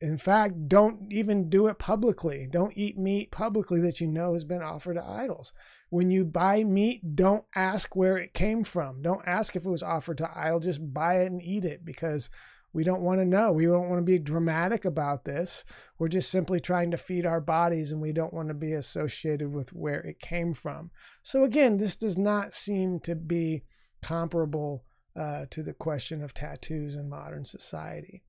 In 0.00 0.16
fact, 0.16 0.68
don't 0.68 1.12
even 1.12 1.50
do 1.50 1.66
it 1.66 1.80
publicly. 1.80 2.46
Don't 2.48 2.76
eat 2.76 2.96
meat 2.96 3.32
publicly 3.32 3.80
that 3.80 4.00
you 4.00 4.06
know 4.06 4.34
has 4.34 4.44
been 4.44 4.62
offered 4.62 4.94
to 4.94 5.04
idols. 5.04 5.52
When 5.90 6.12
you 6.12 6.24
buy 6.24 6.62
meat, 6.62 7.16
don't 7.16 7.44
ask 7.56 7.96
where 7.96 8.16
it 8.16 8.32
came 8.32 8.62
from. 8.62 9.02
Don't 9.02 9.26
ask 9.26 9.56
if 9.56 9.64
it 9.64 9.70
was 9.70 9.82
offered 9.82 10.18
to 10.18 10.30
idol. 10.32 10.60
Just 10.60 10.94
buy 10.94 11.22
it 11.22 11.32
and 11.32 11.42
eat 11.42 11.64
it 11.64 11.84
because 11.84 12.30
we 12.72 12.84
don't 12.84 13.02
want 13.02 13.20
to 13.20 13.24
know. 13.24 13.52
We 13.52 13.64
don't 13.64 13.88
want 13.88 13.98
to 13.98 14.04
be 14.04 14.18
dramatic 14.18 14.84
about 14.84 15.24
this. 15.24 15.64
We're 15.98 16.08
just 16.08 16.30
simply 16.30 16.60
trying 16.60 16.90
to 16.90 16.96
feed 16.96 17.26
our 17.26 17.40
bodies 17.40 17.90
and 17.90 18.00
we 18.00 18.12
don't 18.12 18.34
want 18.34 18.48
to 18.48 18.54
be 18.54 18.72
associated 18.74 19.52
with 19.52 19.72
where 19.72 20.00
it 20.00 20.20
came 20.20 20.54
from. 20.54 20.90
So, 21.22 21.44
again, 21.44 21.78
this 21.78 21.96
does 21.96 22.18
not 22.18 22.54
seem 22.54 23.00
to 23.00 23.16
be 23.16 23.64
comparable 24.02 24.84
uh, 25.18 25.46
to 25.50 25.62
the 25.62 25.74
question 25.74 26.22
of 26.22 26.32
tattoos 26.32 26.94
in 26.94 27.08
modern 27.08 27.44
society. 27.44 28.22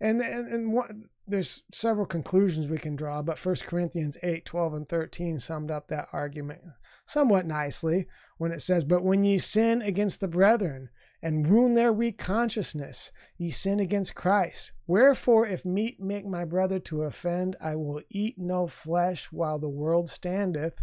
And, 0.00 0.20
and, 0.20 0.52
and 0.52 0.72
what, 0.72 0.90
there's 1.26 1.62
several 1.72 2.06
conclusions 2.06 2.68
we 2.68 2.78
can 2.78 2.96
draw, 2.96 3.22
but 3.22 3.44
1 3.44 3.56
Corinthians 3.66 4.18
8, 4.22 4.44
12, 4.44 4.74
and 4.74 4.88
13 4.88 5.38
summed 5.38 5.70
up 5.70 5.88
that 5.88 6.08
argument 6.12 6.60
somewhat 7.06 7.46
nicely 7.46 8.06
when 8.36 8.52
it 8.52 8.60
says, 8.60 8.84
But 8.84 9.02
when 9.02 9.24
ye 9.24 9.38
sin 9.38 9.80
against 9.80 10.20
the 10.20 10.28
brethren, 10.28 10.90
and 11.24 11.46
wound 11.46 11.74
their 11.74 11.90
weak 11.90 12.18
consciousness, 12.18 13.10
ye 13.38 13.50
sin 13.50 13.80
against 13.80 14.14
Christ. 14.14 14.72
Wherefore, 14.86 15.46
if 15.46 15.64
meat 15.64 15.98
make 15.98 16.26
my 16.26 16.44
brother 16.44 16.78
to 16.80 17.04
offend, 17.04 17.56
I 17.62 17.76
will 17.76 18.02
eat 18.10 18.36
no 18.36 18.66
flesh 18.66 19.32
while 19.32 19.58
the 19.58 19.70
world 19.70 20.10
standeth, 20.10 20.82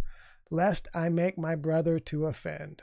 lest 0.49 0.87
I 0.95 1.09
make 1.09 1.37
my 1.37 1.53
brother 1.53 1.99
to 1.99 2.25
offend. 2.25 2.81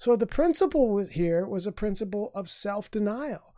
So 0.00 0.16
the 0.16 0.26
principle 0.26 0.96
here 1.04 1.46
was 1.46 1.66
a 1.66 1.72
principle 1.72 2.30
of 2.34 2.50
self 2.50 2.90
denial. 2.90 3.54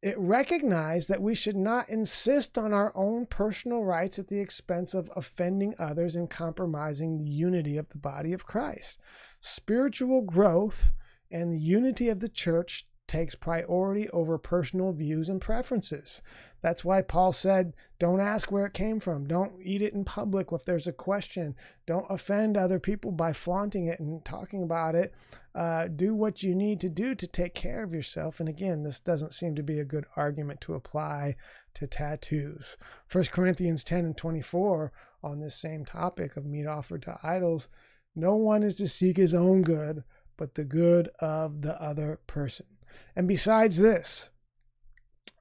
It 0.00 0.16
recognized 0.16 1.08
that 1.08 1.20
we 1.20 1.34
should 1.34 1.56
not 1.56 1.88
insist 1.88 2.56
on 2.56 2.72
our 2.72 2.92
own 2.94 3.26
personal 3.26 3.82
rights 3.82 4.16
at 4.16 4.28
the 4.28 4.38
expense 4.38 4.94
of 4.94 5.10
offending 5.16 5.74
others 5.80 6.14
and 6.14 6.30
compromising 6.30 7.18
the 7.18 7.28
unity 7.28 7.76
of 7.76 7.88
the 7.88 7.98
body 7.98 8.32
of 8.32 8.46
Christ. 8.46 9.00
Spiritual 9.40 10.22
growth 10.22 10.92
and 11.28 11.50
the 11.50 11.58
unity 11.58 12.08
of 12.08 12.20
the 12.20 12.28
church 12.28 12.86
takes 13.08 13.34
priority 13.34 14.08
over 14.10 14.38
personal 14.38 14.92
views 14.92 15.28
and 15.28 15.40
preferences. 15.40 16.22
That's 16.62 16.84
why 16.84 17.02
Paul 17.02 17.32
said, 17.32 17.72
don't 17.98 18.20
ask 18.20 18.50
where 18.50 18.66
it 18.66 18.74
came 18.74 19.00
from. 19.00 19.26
Don't 19.26 19.52
eat 19.62 19.82
it 19.82 19.94
in 19.94 20.04
public 20.04 20.52
if 20.52 20.64
there's 20.64 20.86
a 20.86 20.92
question. 20.92 21.54
Don't 21.86 22.06
offend 22.10 22.56
other 22.56 22.78
people 22.78 23.12
by 23.12 23.32
flaunting 23.32 23.86
it 23.86 24.00
and 24.00 24.24
talking 24.24 24.62
about 24.62 24.94
it. 24.94 25.14
Uh, 25.54 25.88
do 25.88 26.14
what 26.14 26.42
you 26.42 26.54
need 26.54 26.80
to 26.80 26.88
do 26.88 27.14
to 27.14 27.26
take 27.26 27.54
care 27.54 27.82
of 27.82 27.92
yourself. 27.92 28.40
And 28.40 28.48
again, 28.48 28.82
this 28.82 29.00
doesn't 29.00 29.32
seem 29.32 29.54
to 29.56 29.62
be 29.62 29.80
a 29.80 29.84
good 29.84 30.04
argument 30.16 30.60
to 30.62 30.74
apply 30.74 31.36
to 31.74 31.86
tattoos. 31.86 32.76
1 33.10 33.24
Corinthians 33.26 33.82
10 33.82 34.04
and 34.04 34.16
24 34.16 34.92
on 35.22 35.40
this 35.40 35.54
same 35.54 35.84
topic 35.84 36.36
of 36.36 36.46
meat 36.46 36.66
offered 36.66 37.02
to 37.02 37.18
idols. 37.22 37.68
No 38.14 38.36
one 38.36 38.62
is 38.62 38.76
to 38.76 38.88
seek 38.88 39.16
his 39.16 39.34
own 39.34 39.62
good, 39.62 40.04
but 40.36 40.54
the 40.54 40.64
good 40.64 41.10
of 41.20 41.62
the 41.62 41.80
other 41.80 42.20
person. 42.26 42.66
And 43.14 43.28
besides 43.28 43.78
this, 43.78 44.30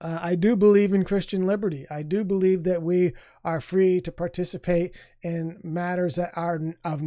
uh, 0.02 0.20
I 0.22 0.36
do 0.36 0.56
believe 0.56 0.94
in 0.94 1.04
Christian 1.04 1.44
liberty. 1.44 1.86
I 1.90 2.04
do 2.04 2.24
believe 2.24 2.64
that 2.64 2.82
we 2.82 3.14
are 3.44 3.62
free 3.62 4.02
to 4.02 4.12
participate 4.12 4.96
in 5.22 5.60
matters 5.64 6.16
that 6.16 6.32
are 6.36 6.62
of 6.84 7.02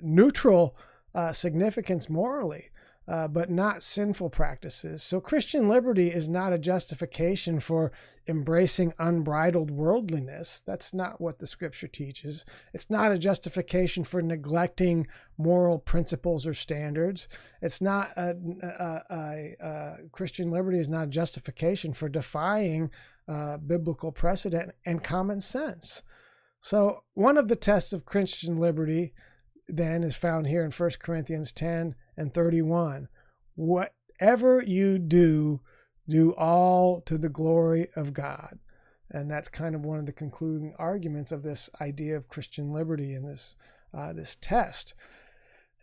neutral 0.00 0.76
uh, 1.14 1.32
significance 1.32 2.10
morally 2.10 2.70
uh, 3.08 3.28
but 3.28 3.50
not 3.50 3.82
sinful 3.82 4.30
practices. 4.30 5.02
So 5.02 5.20
Christian 5.20 5.68
liberty 5.68 6.08
is 6.08 6.28
not 6.28 6.52
a 6.52 6.58
justification 6.58 7.60
for 7.60 7.92
embracing 8.26 8.92
unbridled 8.98 9.70
worldliness. 9.70 10.60
That's 10.66 10.92
not 10.92 11.20
what 11.20 11.38
the 11.38 11.46
scripture 11.46 11.86
teaches. 11.86 12.44
It's 12.74 12.90
not 12.90 13.12
a 13.12 13.18
justification 13.18 14.02
for 14.02 14.22
neglecting 14.22 15.06
moral 15.38 15.78
principles 15.78 16.46
or 16.46 16.54
standards. 16.54 17.28
It's 17.62 17.80
not 17.80 18.08
a, 18.16 18.34
a, 18.62 19.14
a, 19.14 19.56
a 19.60 19.96
Christian 20.10 20.50
liberty 20.50 20.78
is 20.78 20.88
not 20.88 21.06
a 21.06 21.10
justification 21.10 21.92
for 21.92 22.08
defying 22.08 22.90
uh, 23.28 23.58
biblical 23.58 24.10
precedent 24.10 24.72
and 24.84 25.02
common 25.02 25.40
sense. 25.40 26.02
So 26.60 27.04
one 27.14 27.38
of 27.38 27.46
the 27.46 27.56
tests 27.56 27.92
of 27.92 28.04
Christian 28.04 28.56
liberty 28.56 29.12
then 29.68 30.02
is 30.02 30.16
found 30.16 30.46
here 30.48 30.64
in 30.64 30.72
1 30.72 30.90
Corinthians 31.00 31.52
10 31.52 31.94
and 32.16 32.32
31. 32.32 33.08
Whatever 33.54 34.62
you 34.66 34.98
do, 34.98 35.60
do 36.08 36.32
all 36.34 37.00
to 37.02 37.18
the 37.18 37.28
glory 37.28 37.88
of 37.96 38.12
God. 38.12 38.58
And 39.10 39.30
that's 39.30 39.48
kind 39.48 39.74
of 39.74 39.84
one 39.84 39.98
of 39.98 40.06
the 40.06 40.12
concluding 40.12 40.74
arguments 40.78 41.32
of 41.32 41.42
this 41.42 41.70
idea 41.80 42.16
of 42.16 42.28
Christian 42.28 42.72
liberty 42.72 43.14
in 43.14 43.24
this, 43.24 43.56
uh, 43.94 44.12
this 44.12 44.36
test. 44.36 44.94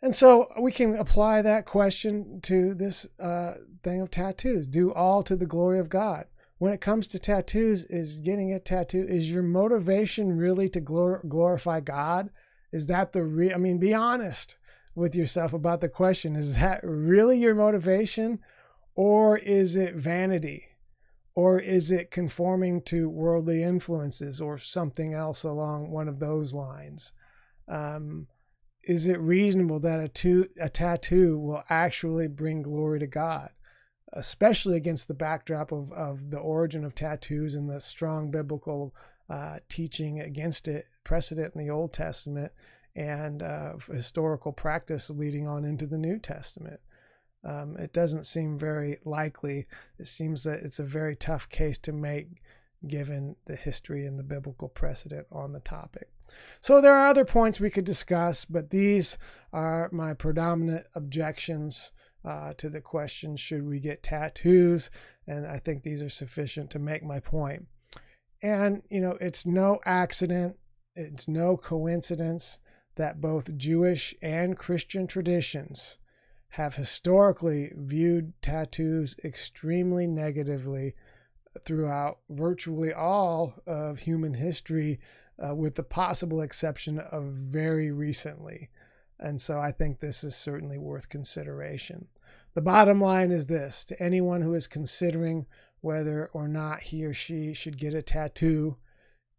And 0.02 0.14
so 0.14 0.50
we 0.60 0.72
can 0.72 0.96
apply 0.98 1.42
that 1.42 1.66
question 1.66 2.42
to 2.42 2.74
this 2.74 3.08
uh, 3.20 3.54
thing 3.84 4.02
of 4.02 4.12
tattoos. 4.12 4.68
Do 4.68 4.94
all 4.94 5.24
to 5.24 5.36
the 5.36 5.46
glory 5.46 5.80
of 5.80 5.88
God. 5.88 6.26
When 6.58 6.74
it 6.74 6.82
comes 6.82 7.08
to 7.08 7.20
tattoos, 7.20 7.86
is 7.86 8.20
getting 8.20 8.54
a 8.54 8.60
tattoo, 8.60 9.06
is 9.08 9.32
your 9.32 9.44
motivation 9.44 10.38
really 10.38 10.70
to 10.70 10.82
glor- 10.82 11.28
glorify 11.28 11.80
God? 11.80 12.30
Is 12.72 12.88
that 12.88 13.14
the 13.14 13.24
real? 13.24 13.54
I 13.54 13.58
mean, 13.58 13.80
be 13.80 13.94
honest 13.94 14.58
with 14.96 15.16
yourself 15.16 15.54
about 15.54 15.82
the 15.82 15.90
question 15.90 16.36
is 16.36 16.58
that 16.58 16.82
really 16.84 17.38
your 17.38 17.56
motivation 17.56 18.40
or 18.96 19.38
is 19.38 19.76
it 19.76 19.96
vanity? 19.96 20.66
Or 21.36 21.60
is 21.60 21.90
it 21.90 22.12
conforming 22.12 22.84
to 22.84 23.10
worldly 23.10 23.64
influences 23.64 24.40
or 24.40 24.60
something 24.60 25.16
else 25.16 25.44
along 25.44 25.90
one 25.90 26.08
of 26.08 26.20
those 26.20 26.54
lines? 26.54 27.12
Um, 27.68 28.28
is 28.84 29.08
it 29.08 29.20
reasonable 29.20 29.80
that 29.80 30.00
a, 30.00 30.08
to, 30.10 30.48
a 30.60 30.70
tattoo 30.70 31.40
will 31.40 31.64
actually 31.70 32.28
bring 32.28 32.62
glory 32.62 33.00
to 33.00 33.08
god 33.08 33.50
especially 34.14 34.78
against 34.78 35.08
the 35.08 35.14
backdrop 35.14 35.72
of, 35.72 35.92
of 35.92 36.30
the 36.30 36.40
origin 36.40 36.86
of 36.86 36.96
tattoos 36.96 37.56
and 37.56 37.70
the 37.70 37.80
strong 37.80 38.30
biblical 38.30 38.94
uh, 39.30 39.58
teaching 39.70 40.20
against 40.20 40.68
it, 40.68 40.86
precedent 41.04 41.54
in 41.56 41.66
the 41.66 41.74
Old 41.74 41.94
Testament, 41.94 42.52
and 42.96 43.42
uh, 43.42 43.74
historical 43.92 44.52
practice 44.52 45.10
leading 45.10 45.48
on 45.48 45.66
into 45.66 45.88
the 45.88 45.98
New 45.98 46.20
Testament. 46.20 46.80
Um, 47.44 47.76
it 47.78 47.92
doesn't 47.92 48.26
seem 48.26 48.58
very 48.58 49.00
likely. 49.04 49.68
It 50.00 50.08
seems 50.08 50.44
that 50.44 50.60
it's 50.60 50.80
a 50.80 50.86
very 50.86 51.16
tough 51.16 51.50
case 51.50 51.78
to 51.80 51.92
make 51.92 52.42
given 52.88 53.36
the 53.46 53.56
history 53.56 54.06
and 54.06 54.18
the 54.20 54.24
biblical 54.24 54.70
precedent 54.70 55.28
on 55.32 55.54
the 55.54 55.60
topic. 55.60 56.10
So 56.62 56.82
there 56.82 56.94
are 56.94 57.08
other 57.08 57.26
points 57.26 57.60
we 57.60 57.70
could 57.70 57.86
discuss, 57.86 58.46
but 58.46 58.70
these 58.70 59.18
are 59.52 59.90
my 59.92 60.14
predominant 60.14 60.86
objections 60.96 61.92
uh, 62.26 62.54
to 62.58 62.70
the 62.70 62.82
question 62.82 63.36
should 63.36 63.66
we 63.68 63.80
get 63.80 64.04
tattoos? 64.04 64.90
And 65.28 65.46
I 65.46 65.60
think 65.60 65.84
these 65.84 66.02
are 66.02 66.10
sufficient 66.10 66.70
to 66.72 66.80
make 66.80 67.04
my 67.04 67.20
point. 67.20 67.68
And, 68.42 68.82
you 68.90 69.00
know, 69.00 69.18
it's 69.22 69.46
no 69.46 69.80
accident, 69.86 70.58
it's 70.96 71.28
no 71.28 71.56
coincidence 71.58 72.60
that 72.96 73.22
both 73.22 73.58
Jewish 73.58 74.14
and 74.22 74.58
Christian 74.58 75.08
traditions 75.08 75.98
have 76.50 76.76
historically 76.76 77.72
viewed 77.76 78.34
tattoos 78.42 79.16
extremely 79.24 80.06
negatively 80.06 80.94
throughout 81.66 82.20
virtually 82.30 82.94
all 82.94 83.56
of 83.66 84.00
human 84.00 84.36
history, 84.36 85.00
uh, 85.44 85.56
with 85.56 85.76
the 85.76 85.84
possible 85.84 86.42
exception 86.42 87.00
of 87.00 87.24
very 87.26 87.92
recently. 87.92 88.70
And 89.20 89.42
so 89.42 89.60
I 89.60 89.72
think 89.72 90.00
this 90.00 90.24
is 90.24 90.36
certainly 90.36 90.78
worth 90.78 91.10
consideration. 91.10 92.08
The 92.54 92.62
bottom 92.62 93.02
line 93.02 93.32
is 93.32 93.48
this 93.48 93.84
to 93.86 94.02
anyone 94.02 94.42
who 94.42 94.54
is 94.54 94.68
considering 94.68 95.48
whether 95.82 96.28
or 96.34 96.48
not 96.48 96.84
he 96.84 97.04
or 97.04 97.14
she 97.14 97.54
should 97.54 97.78
get 97.78 97.94
a 97.94 98.02
tattoo, 98.02 98.78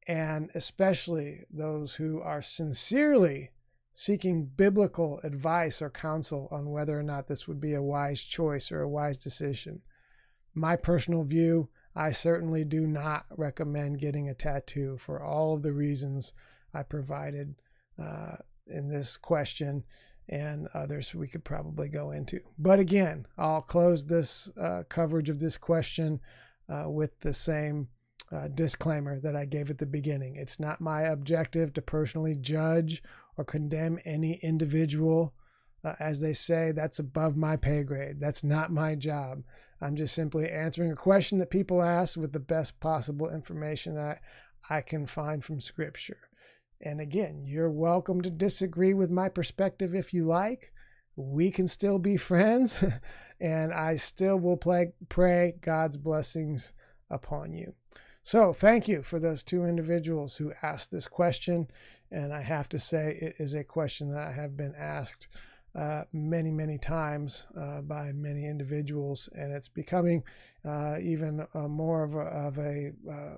and 0.07 0.51
especially 0.55 1.45
those 1.51 1.95
who 1.95 2.21
are 2.21 2.43
sincerely 2.43 3.51
seeking 3.93 4.45
biblical 4.45 5.21
advice 5.23 5.81
or 5.81 5.89
counsel 5.89 6.49
on 6.51 6.71
whether 6.71 6.99
or 6.99 7.03
not 7.03 7.29
this 7.29 7.47
would 7.47 7.61
be 7.61 7.75
a 7.75 7.83
wise 7.83 8.23
choice 8.23 8.73
or 8.73 8.83
a 8.83 8.89
wise 8.89 9.19
decision. 9.19 9.81
My 10.55 10.77
personal 10.77 11.23
view 11.23 11.69
I 11.97 12.11
certainly 12.11 12.65
do 12.65 12.87
not 12.87 13.27
recommend 13.31 14.01
getting 14.01 14.29
a 14.29 14.35
tattoo 14.35 14.97
for 14.99 15.23
all 15.23 15.55
of 15.55 15.63
the 15.63 15.73
reasons 15.73 16.33
I 16.73 16.83
provided 16.83 17.55
uh, 18.03 18.37
in 18.67 18.89
this 18.89 19.17
question 19.17 19.85
and 20.29 20.69
others 20.75 21.15
we 21.15 21.29
could 21.29 21.45
probably 21.45 21.89
go 21.89 22.11
into. 22.11 22.41
But 22.59 22.81
again, 22.81 23.27
I'll 23.39 23.63
close 23.63 24.07
this 24.07 24.51
uh, 24.61 24.85
coverage 24.89 25.31
of 25.31 25.39
this 25.39 25.57
question 25.57 26.21
uh, 26.69 26.91
with 26.91 27.21
the 27.21 27.35
same 27.35 27.89
uh, 28.35 28.49
disclaimer 28.49 29.21
that 29.21 29.37
I 29.37 29.45
gave 29.45 29.71
at 29.71 29.79
the 29.79 29.87
beginning. 29.87 30.37
It's 30.37 30.59
not 30.59 30.81
my 30.81 31.03
objective 31.03 31.73
to 31.75 31.83
personally 31.83 32.35
judge 32.35 33.03
or 33.37 33.45
condemn 33.45 33.99
any 34.05 34.35
individual. 34.43 35.35
Uh, 35.85 35.95
as 36.01 36.21
they 36.21 36.33
say, 36.33 36.73
that's 36.73 36.99
above 36.99 37.37
my 37.37 37.57
pay 37.57 37.83
grade. 37.83 38.19
That's 38.19 38.43
not 38.43 38.73
my 38.73 38.95
job. 38.95 39.43
I'm 39.81 39.97
just 39.97 40.15
simply 40.15 40.49
answering 40.49 40.91
a 40.91 40.97
question 40.97 41.39
that 41.39 41.51
people 41.51 41.83
ask 41.83 42.17
with 42.17 42.33
the 42.33 42.41
best 42.41 42.81
possible 42.81 43.29
information 43.31 43.95
that 43.97 44.21
I 44.71 44.81
can 44.81 45.07
find 45.07 45.45
from 45.45 45.61
Scripture. 45.61 46.31
And 46.81 47.01
again, 47.01 47.45
you're 47.47 47.71
welcome 47.71 48.23
to 48.23 48.31
disagree 48.31 48.95
with 48.95 49.11
my 49.11 49.29
perspective 49.29 49.95
if 49.95 50.15
you 50.15 50.25
like. 50.25 50.73
We 51.17 51.51
can 51.51 51.69
still 51.69 51.99
be 51.99 52.17
friends, 52.17 52.83
and 53.41 53.73
I 53.73 53.97
still 53.97 54.39
will 54.39 54.57
play, 54.57 54.93
pray 55.09 55.55
God's 55.61 55.99
blessings 55.99 56.73
upon 57.11 57.53
you. 57.53 57.75
So, 58.27 58.55
thank 58.55 58.89
you 58.89 59.03
for 59.03 59.19
those 59.19 59.43
two 59.43 59.67
individuals 59.67 60.39
who 60.39 60.55
asked 60.63 60.91
this 60.91 61.07
question. 61.07 61.69
And 62.11 62.33
I 62.33 62.41
have 62.41 62.71
to 62.71 62.79
say, 62.79 63.19
it 63.21 63.35
is 63.39 63.55
a 63.55 63.63
question 63.63 64.11
that 64.13 64.27
I 64.27 64.33
have 64.33 64.57
been 64.57 64.75
asked 64.79 65.29
uh, 65.75 66.05
many, 66.11 66.51
many 66.51 66.79
times 66.79 67.45
uh, 67.55 67.83
by 67.83 68.13
many 68.13 68.47
individuals, 68.47 69.29
and 69.35 69.53
it's 69.53 69.69
becoming 69.69 70.23
uh, 70.65 70.97
even 71.03 71.47
uh, 71.53 71.69
more 71.69 72.03
of 72.03 72.15
a, 72.15 72.21
of 72.21 72.59
a 72.59 72.93
uh, 73.13 73.37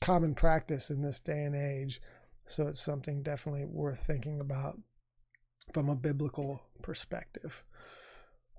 common 0.00 0.34
practice 0.34 0.90
in 0.90 1.02
this 1.02 1.20
day 1.20 1.44
and 1.44 1.54
age. 1.54 2.00
So 2.46 2.66
it's 2.66 2.80
something 2.80 3.22
definitely 3.22 3.64
worth 3.64 4.00
thinking 4.08 4.40
about 4.40 4.76
from 5.72 5.88
a 5.88 5.94
biblical 5.94 6.62
perspective. 6.82 7.62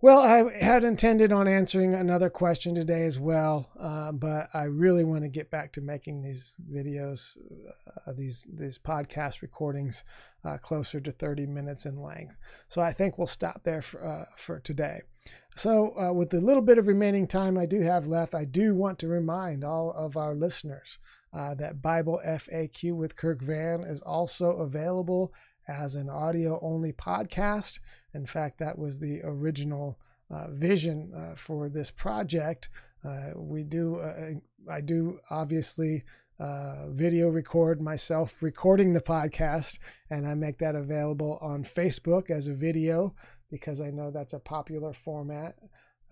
Well, 0.04 0.20
I 0.20 0.64
had 0.64 0.84
intended 0.84 1.32
on 1.32 1.48
answering 1.48 1.94
another 1.94 2.32
question 2.32 2.74
today 2.74 3.04
as 3.04 3.20
well, 3.20 3.70
uh, 3.80 4.12
but 4.12 4.50
I 4.52 4.64
really 4.64 5.04
want 5.04 5.22
to 5.22 5.30
get 5.30 5.52
back 5.52 5.72
to 5.74 5.82
making 5.82 6.24
these 6.24 6.56
videos, 6.74 7.38
uh, 8.08 8.12
these 8.12 8.50
these 8.52 8.80
podcast 8.80 9.44
recordings, 9.44 10.04
uh, 10.44 10.58
closer 10.58 11.00
to 11.00 11.12
30 11.12 11.46
minutes 11.46 11.86
in 11.86 12.02
length. 12.02 12.36
So 12.68 12.82
I 12.82 12.94
think 12.94 13.20
we'll 13.20 13.28
stop 13.28 13.62
there 13.64 13.84
for 13.84 14.04
uh, 14.04 14.26
for 14.36 14.60
today. 14.60 15.02
So, 15.56 15.94
uh, 16.00 16.14
with 16.14 16.32
the 16.32 16.42
little 16.42 16.64
bit 16.64 16.80
of 16.80 16.88
remaining 16.88 17.28
time 17.28 17.56
I 17.56 17.68
do 17.68 17.82
have 17.82 18.08
left, 18.08 18.34
I 18.34 18.46
do 18.46 18.74
want 18.74 18.98
to 19.00 19.08
remind 19.08 19.64
all 19.64 19.92
of 19.92 20.18
our 20.18 20.34
listeners 20.34 20.98
uh, 21.32 21.54
that 21.56 21.82
Bible 21.82 22.20
FAQ 22.26 22.96
with 22.96 23.16
Kirk 23.16 23.42
Van 23.42 23.84
is 23.84 24.02
also 24.02 24.58
available 24.58 25.32
as 25.72 25.96
an 25.96 26.10
audio 26.10 26.60
only 26.62 26.92
podcast. 26.92 27.80
In 28.14 28.26
fact, 28.26 28.60
that 28.60 28.78
was 28.78 29.00
the 29.00 29.22
original 29.24 29.98
uh, 30.30 30.48
vision 30.52 31.12
uh, 31.16 31.36
for 31.36 31.70
this 31.70 31.92
project. 31.92 32.70
Uh, 33.04 33.32
we 33.36 33.64
do, 33.64 33.98
uh, 33.98 34.32
I 34.70 34.82
do 34.82 35.20
obviously 35.30 36.04
uh, 36.40 36.88
video 36.90 37.30
record 37.30 37.82
myself 37.82 38.42
recording 38.42 38.94
the 38.94 39.02
podcast, 39.02 39.80
and 40.10 40.28
I 40.28 40.34
make 40.36 40.58
that 40.60 40.76
available 40.76 41.38
on 41.42 41.64
Facebook 41.64 42.30
as 42.30 42.48
a 42.48 42.54
video 42.54 43.14
because 43.50 43.82
I 43.82 43.92
know 43.92 44.12
that's 44.12 44.34
a 44.34 44.40
popular 44.40 44.94
format. 44.94 45.56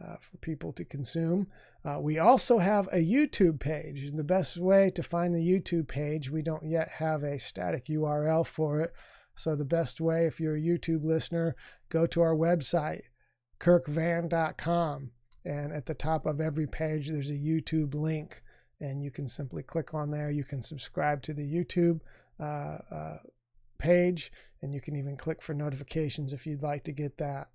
Uh, 0.01 0.15
for 0.21 0.37
people 0.37 0.71
to 0.71 0.85
consume. 0.85 1.45
Uh, 1.83 1.99
we 1.99 2.19
also 2.19 2.57
have 2.57 2.87
a 2.93 3.05
YouTube 3.05 3.59
page. 3.59 4.09
The 4.13 4.23
best 4.23 4.55
way 4.55 4.89
to 4.91 5.03
find 5.03 5.35
the 5.35 5.45
YouTube 5.45 5.89
page, 5.89 6.29
we 6.29 6.41
don't 6.41 6.65
yet 6.65 6.87
have 6.87 7.21
a 7.23 7.37
static 7.37 7.87
URL 7.87 8.47
for 8.47 8.79
it, 8.79 8.93
so, 9.39 9.55
the 9.55 9.63
best 9.63 10.01
way, 10.01 10.25
if 10.25 10.41
you're 10.41 10.57
a 10.57 10.61
YouTube 10.61 11.05
listener, 11.05 11.55
go 11.87 12.05
to 12.07 12.19
our 12.19 12.35
website, 12.35 13.03
kirkvan.com. 13.57 15.11
And 15.45 15.71
at 15.71 15.85
the 15.85 15.93
top 15.93 16.25
of 16.25 16.41
every 16.41 16.67
page, 16.67 17.07
there's 17.07 17.29
a 17.29 17.37
YouTube 17.37 17.95
link. 17.95 18.41
And 18.81 19.01
you 19.01 19.11
can 19.11 19.29
simply 19.29 19.63
click 19.63 19.93
on 19.93 20.11
there. 20.11 20.29
You 20.29 20.43
can 20.43 20.61
subscribe 20.61 21.21
to 21.21 21.33
the 21.33 21.49
YouTube 21.49 22.01
uh, 22.37 22.79
uh, 22.93 23.17
page. 23.77 24.29
And 24.61 24.73
you 24.73 24.81
can 24.81 24.97
even 24.97 25.15
click 25.15 25.41
for 25.41 25.53
notifications 25.53 26.33
if 26.33 26.45
you'd 26.45 26.61
like 26.61 26.83
to 26.83 26.91
get 26.91 27.17
that. 27.19 27.47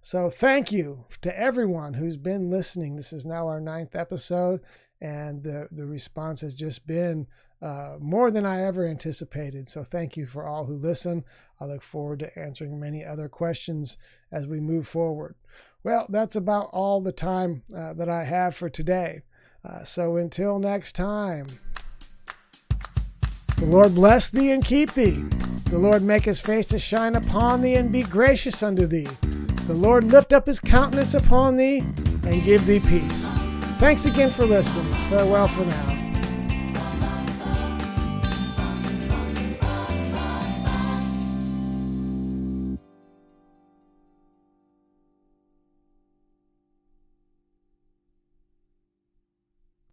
So, 0.00 0.30
thank 0.30 0.72
you 0.72 1.04
to 1.20 1.38
everyone 1.38 1.92
who's 1.92 2.16
been 2.16 2.50
listening. 2.50 2.96
This 2.96 3.12
is 3.12 3.26
now 3.26 3.48
our 3.48 3.60
ninth 3.60 3.94
episode. 3.94 4.62
And 4.98 5.42
the, 5.42 5.68
the 5.70 5.84
response 5.84 6.40
has 6.40 6.54
just 6.54 6.86
been 6.86 7.26
uh, 7.60 7.96
more 7.98 8.30
than 8.30 8.46
I 8.46 8.62
ever 8.62 8.86
anticipated. 8.86 9.68
So 9.68 9.82
thank 9.82 10.16
you 10.16 10.26
for 10.26 10.46
all 10.46 10.64
who 10.64 10.74
listen. 10.74 11.24
I 11.60 11.64
look 11.64 11.82
forward 11.82 12.20
to 12.20 12.38
answering 12.38 12.78
many 12.78 13.04
other 13.04 13.28
questions 13.28 13.96
as 14.30 14.46
we 14.46 14.60
move 14.60 14.86
forward. 14.86 15.34
Well, 15.82 16.06
that's 16.08 16.36
about 16.36 16.70
all 16.72 17.00
the 17.00 17.12
time 17.12 17.62
uh, 17.76 17.94
that 17.94 18.08
I 18.08 18.24
have 18.24 18.54
for 18.54 18.68
today. 18.68 19.22
Uh, 19.64 19.82
so 19.82 20.16
until 20.16 20.58
next 20.58 20.94
time, 20.94 21.46
the 23.58 23.66
Lord 23.66 23.94
bless 23.94 24.30
thee 24.30 24.52
and 24.52 24.64
keep 24.64 24.92
thee. 24.94 25.24
The 25.70 25.78
Lord 25.78 26.02
make 26.02 26.24
his 26.24 26.40
face 26.40 26.66
to 26.66 26.78
shine 26.78 27.16
upon 27.16 27.60
thee 27.60 27.74
and 27.74 27.92
be 27.92 28.02
gracious 28.02 28.62
unto 28.62 28.86
thee. 28.86 29.08
The 29.66 29.74
Lord 29.74 30.04
lift 30.04 30.32
up 30.32 30.46
his 30.46 30.60
countenance 30.60 31.14
upon 31.14 31.56
thee 31.56 31.80
and 31.80 32.42
give 32.44 32.66
thee 32.66 32.80
peace. 32.80 33.30
Thanks 33.78 34.06
again 34.06 34.30
for 34.30 34.46
listening. 34.46 34.90
Farewell 35.10 35.48
for 35.48 35.64
now. 35.64 35.97